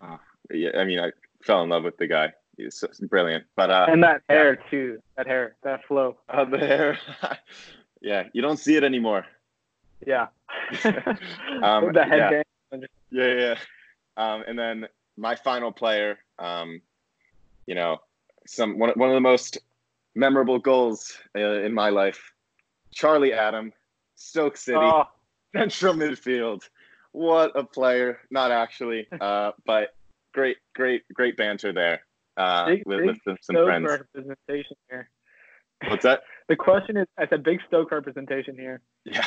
Oh, 0.00 0.18
yeah, 0.50 0.70
I 0.78 0.84
mean, 0.84 0.98
I 0.98 1.12
fell 1.44 1.62
in 1.62 1.70
love 1.70 1.84
with 1.84 1.96
the 1.98 2.06
guy. 2.06 2.32
He's 2.56 2.76
so 2.76 2.88
brilliant. 3.08 3.44
But 3.56 3.70
uh, 3.70 3.86
and 3.88 4.02
that 4.02 4.22
hair 4.28 4.54
yeah. 4.54 4.70
too, 4.70 5.02
that 5.16 5.26
hair, 5.26 5.56
that 5.62 5.84
flow. 5.86 6.16
Uh, 6.28 6.44
the 6.50 6.58
hair. 6.58 6.98
yeah, 8.00 8.24
you 8.32 8.42
don't 8.42 8.58
see 8.58 8.76
it 8.76 8.84
anymore. 8.84 9.26
Yeah. 10.06 10.28
um, 11.62 11.92
the 11.92 12.04
headband. 12.08 12.44
Yeah, 12.72 12.86
yeah. 13.10 13.34
yeah. 13.34 13.54
Um, 14.16 14.44
and 14.46 14.58
then 14.58 14.88
my 15.16 15.36
final 15.36 15.72
player, 15.72 16.18
um, 16.38 16.82
you 17.66 17.74
know, 17.74 17.98
some 18.46 18.78
one, 18.78 18.90
one 18.96 19.10
of 19.10 19.14
the 19.14 19.20
most 19.20 19.58
memorable 20.14 20.58
goals 20.58 21.18
uh, 21.36 21.40
in 21.40 21.72
my 21.72 21.90
life. 21.90 22.32
Charlie 22.92 23.32
Adam, 23.32 23.72
Stoke 24.14 24.56
City, 24.56 24.78
oh. 24.80 25.04
central 25.54 25.94
midfield. 25.94 26.62
What 27.12 27.52
a 27.54 27.64
player! 27.64 28.20
Not 28.30 28.50
actually, 28.50 29.06
uh, 29.20 29.52
but 29.64 29.94
great, 30.34 30.58
great, 30.74 31.02
great 31.14 31.36
banter 31.36 31.72
there 31.72 32.00
uh, 32.36 32.66
big, 32.66 32.82
with, 32.86 33.00
big 33.00 33.20
with 33.26 33.38
some 33.42 33.56
friends. 33.56 33.86
Representation 33.88 34.76
here. 34.88 35.10
What's 35.88 36.04
that? 36.04 36.22
the 36.48 36.56
question 36.56 36.96
is, 36.96 37.06
I 37.18 37.26
said 37.28 37.42
big 37.42 37.60
Stoke 37.66 37.90
representation 37.90 38.56
here. 38.56 38.80
Yeah. 39.04 39.26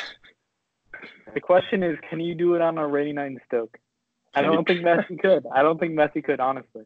The 1.34 1.40
question 1.40 1.82
is, 1.82 1.98
can 2.08 2.20
you 2.20 2.34
do 2.34 2.54
it 2.54 2.62
on 2.62 2.78
a 2.78 2.86
rainy 2.86 3.12
night 3.12 3.26
in 3.26 3.40
Stoke? 3.46 3.78
I 4.34 4.42
don't 4.42 4.66
think 4.66 4.80
Messi 4.80 5.18
could. 5.20 5.44
I 5.54 5.62
don't 5.62 5.78
think 5.78 5.94
Messi 5.94 6.22
could, 6.22 6.40
honestly. 6.40 6.82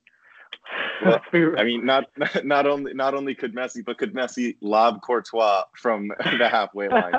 Well, 1.04 1.20
I 1.58 1.64
mean, 1.64 1.84
not 1.84 2.06
not 2.44 2.66
only 2.66 2.94
not 2.94 3.14
only 3.14 3.34
could 3.34 3.54
Messi, 3.54 3.84
but 3.84 3.98
could 3.98 4.14
Messi 4.14 4.56
lob 4.60 5.02
Courtois 5.02 5.64
from 5.76 6.08
the 6.38 6.48
halfway 6.48 6.88
line? 6.88 7.12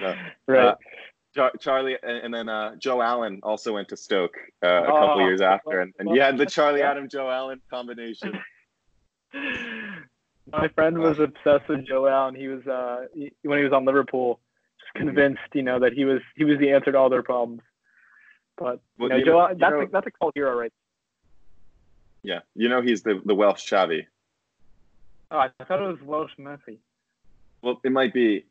no. 0.00 0.14
Right. 0.46 0.74
Uh, 1.36 1.48
Charlie, 1.60 1.96
and 2.02 2.34
then 2.34 2.48
uh, 2.48 2.74
Joe 2.74 3.00
Allen 3.00 3.38
also 3.44 3.74
went 3.74 3.88
to 3.90 3.96
Stoke 3.96 4.34
uh, 4.64 4.82
a 4.82 4.86
couple 4.86 5.22
oh, 5.22 5.26
years 5.26 5.40
after, 5.40 5.80
and, 5.80 5.94
and 6.00 6.10
you 6.10 6.20
had 6.20 6.36
the 6.36 6.44
Charlie 6.44 6.82
Adam 6.82 7.08
Joe 7.08 7.30
Allen 7.30 7.60
combination. 7.70 8.32
My 10.52 10.66
friend 10.74 10.98
was 10.98 11.20
obsessed 11.20 11.68
with 11.68 11.86
Joe 11.86 12.08
Allen. 12.08 12.34
He 12.34 12.48
was 12.48 12.66
uh, 12.66 13.06
he, 13.14 13.32
when 13.42 13.58
he 13.58 13.64
was 13.64 13.72
on 13.72 13.84
Liverpool, 13.84 14.40
just 14.80 14.92
convinced, 14.94 15.40
you 15.54 15.62
know, 15.62 15.78
that 15.78 15.92
he 15.92 16.04
was 16.04 16.20
he 16.34 16.44
was 16.44 16.58
the 16.58 16.72
answer 16.72 16.90
to 16.90 16.98
all 16.98 17.08
their 17.08 17.22
problems. 17.22 17.62
But 18.58 18.80
you 18.98 19.08
well, 19.08 19.08
know, 19.10 19.16
you 19.16 19.24
Joe, 19.24 19.38
know, 19.38 19.48
that's 19.50 19.72
know, 19.72 19.80
a, 19.82 19.88
that's 19.88 20.06
a 20.08 20.10
cult 20.10 20.32
hero, 20.34 20.58
right? 20.58 20.72
Yeah, 22.22 22.40
you 22.54 22.68
know 22.68 22.82
he's 22.82 23.02
the 23.02 23.20
the 23.24 23.34
Welsh 23.34 23.70
Xavi. 23.70 24.06
Oh, 25.30 25.38
I 25.38 25.50
thought 25.64 25.82
it 25.82 25.86
was 25.86 26.02
Welsh 26.02 26.32
Messi. 26.38 26.78
Well, 27.62 27.80
it 27.84 27.92
might 27.92 28.12
be 28.12 28.44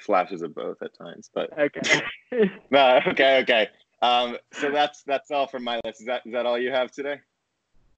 flashes 0.00 0.42
of 0.42 0.54
both 0.54 0.80
at 0.82 0.96
times, 0.96 1.30
but 1.32 1.56
okay. 1.58 2.02
no, 2.70 3.00
okay, 3.08 3.40
okay. 3.42 3.68
Um, 4.00 4.36
so 4.52 4.70
that's 4.70 5.02
that's 5.02 5.30
all 5.30 5.46
from 5.46 5.64
my 5.64 5.80
list. 5.84 6.00
Is 6.00 6.06
that 6.06 6.22
is 6.24 6.32
that 6.32 6.46
all 6.46 6.58
you 6.58 6.70
have 6.70 6.90
today? 6.90 7.20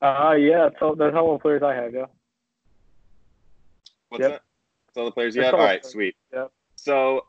Uh 0.02 0.34
yeah, 0.38 0.68
that's 0.70 0.82
all, 0.82 0.96
that's 0.96 1.14
all 1.14 1.34
the 1.34 1.38
players 1.38 1.62
I 1.62 1.74
have. 1.74 1.94
Yeah. 1.94 2.06
What's 4.08 4.22
yep. 4.22 4.30
that? 4.30 4.42
That's 4.86 4.98
all 4.98 5.04
the 5.04 5.12
players 5.12 5.36
you 5.36 5.42
that's 5.42 5.52
have. 5.52 5.60
All 5.60 5.66
right, 5.66 5.84
sweet. 5.84 6.16
Yeah. 6.32 6.46
So, 6.74 7.26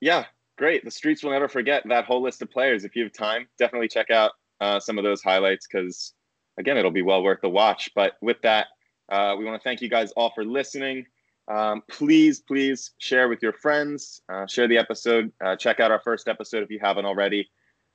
yeah, 0.00 0.24
great. 0.58 0.84
The 0.84 0.90
streets 0.90 1.22
will 1.22 1.30
never 1.30 1.48
forget 1.48 1.84
that 1.88 2.06
whole 2.06 2.22
list 2.22 2.42
of 2.42 2.50
players. 2.50 2.84
If 2.84 2.96
you 2.96 3.04
have 3.04 3.12
time, 3.12 3.46
definitely 3.58 3.88
check 3.88 4.10
out 4.10 4.32
uh, 4.60 4.80
some 4.80 4.98
of 4.98 5.04
those 5.04 5.22
highlights 5.22 5.66
because 5.70 6.12
again, 6.58 6.76
it'll 6.76 6.90
be 6.90 7.02
well 7.02 7.22
worth 7.22 7.40
the 7.40 7.48
watch. 7.48 7.90
But 7.94 8.14
with 8.20 8.40
that, 8.42 8.68
uh, 9.10 9.34
we 9.38 9.44
want 9.44 9.60
to 9.60 9.62
thank 9.62 9.82
you 9.82 9.88
guys 9.88 10.12
all 10.12 10.30
for 10.34 10.44
listening. 10.44 11.06
Um, 11.48 11.82
please, 11.90 12.40
please 12.40 12.92
share 12.98 13.28
with 13.28 13.42
your 13.42 13.52
friends, 13.52 14.22
uh, 14.32 14.46
share 14.46 14.66
the 14.66 14.78
episode, 14.78 15.30
uh, 15.44 15.56
check 15.56 15.78
out 15.78 15.90
our 15.90 16.00
first 16.00 16.26
episode 16.26 16.62
if 16.62 16.70
you 16.70 16.78
haven't 16.80 17.04
already. 17.04 17.48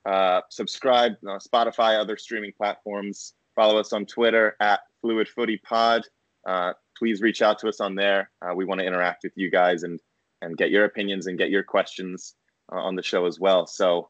Uh, 0.05 0.41
subscribe, 0.49 1.13
uh, 1.27 1.39
Spotify, 1.39 1.99
other 1.99 2.15
streaming 2.15 2.53
platforms. 2.55 3.33
Follow 3.55 3.79
us 3.79 3.91
on 3.91 4.05
Twitter 4.05 4.55
at 4.59 4.81
Fluid 5.01 5.27
Footy 5.27 5.57
Pod. 5.57 6.03
Uh, 6.47 6.73
please 6.97 7.21
reach 7.21 7.41
out 7.41 7.59
to 7.59 7.67
us 7.67 7.79
on 7.79 7.95
there. 7.95 8.29
we 8.55 8.65
want 8.65 8.79
to 8.79 8.85
interact 8.85 9.23
with 9.23 9.33
you 9.35 9.49
guys 9.49 9.83
and 9.83 9.99
and 10.41 10.55
get 10.55 10.69
your 10.69 10.85
opinions 10.85 11.27
and 11.27 11.37
get 11.37 11.49
your 11.49 11.63
questions 11.63 12.35
on 12.69 12.95
the 12.95 13.03
show 13.03 13.25
as 13.25 13.41
well. 13.41 13.67
So, 13.67 14.09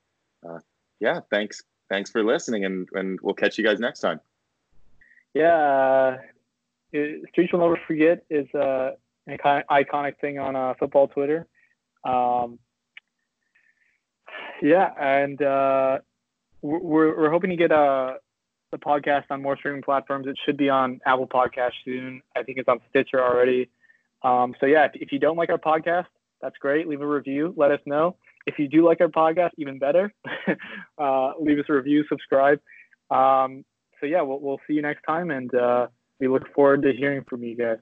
yeah, 0.99 1.21
thanks, 1.31 1.63
thanks 1.89 2.11
for 2.11 2.23
listening, 2.23 2.65
and 2.65 2.87
and 2.93 3.19
we'll 3.23 3.33
catch 3.33 3.57
you 3.57 3.63
guys 3.63 3.79
next 3.79 4.01
time 4.01 4.19
yeah, 5.33 5.53
uh, 5.53 6.17
Streets 7.29 7.53
will 7.53 7.59
never 7.59 7.79
forget 7.87 8.23
is 8.29 8.47
uh, 8.55 8.91
an 9.27 9.37
iconic 9.69 10.19
thing 10.19 10.39
on 10.39 10.55
uh, 10.55 10.73
football 10.79 11.07
Twitter. 11.07 11.47
Um, 12.03 12.59
yeah, 14.61 14.89
and 14.99 15.41
uh, 15.41 15.99
we're 16.61 17.17
we're 17.17 17.29
hoping 17.29 17.51
to 17.51 17.55
get 17.55 17.71
uh, 17.71 18.13
the 18.71 18.77
podcast 18.77 19.25
on 19.29 19.41
more 19.41 19.57
streaming 19.57 19.81
platforms. 19.81 20.27
It 20.27 20.37
should 20.45 20.57
be 20.57 20.69
on 20.69 20.99
Apple 21.05 21.27
Podcast 21.27 21.71
soon. 21.85 22.21
I 22.35 22.43
think 22.43 22.57
it's 22.57 22.67
on 22.67 22.79
Stitcher 22.89 23.21
already. 23.21 23.69
Um, 24.23 24.55
so 24.59 24.65
yeah, 24.65 24.85
if, 24.85 24.91
if 24.95 25.11
you 25.11 25.19
don't 25.19 25.37
like 25.37 25.49
our 25.49 25.57
podcast, 25.57 26.07
that's 26.41 26.57
great. 26.57 26.87
Leave 26.87 27.01
a 27.01 27.07
review. 27.07 27.53
Let 27.55 27.71
us 27.71 27.79
know. 27.85 28.15
If 28.45 28.57
you 28.57 28.67
do 28.67 28.85
like 28.85 29.01
our 29.01 29.07
podcast, 29.07 29.51
even 29.57 29.79
better. 29.79 30.13
uh, 30.97 31.31
leave 31.39 31.59
us 31.59 31.65
a 31.69 31.73
review, 31.73 32.03
subscribe. 32.09 32.59
Um, 33.11 33.63
so 33.99 34.05
yeah, 34.05 34.21
we'll, 34.21 34.39
we'll 34.39 34.61
see 34.67 34.73
you 34.73 34.81
next 34.81 35.03
time, 35.03 35.31
and 35.31 35.53
uh, 35.53 35.87
we 36.19 36.27
look 36.27 36.53
forward 36.53 36.83
to 36.83 36.93
hearing 36.93 37.23
from 37.29 37.43
you 37.43 37.55
guys. 37.55 37.77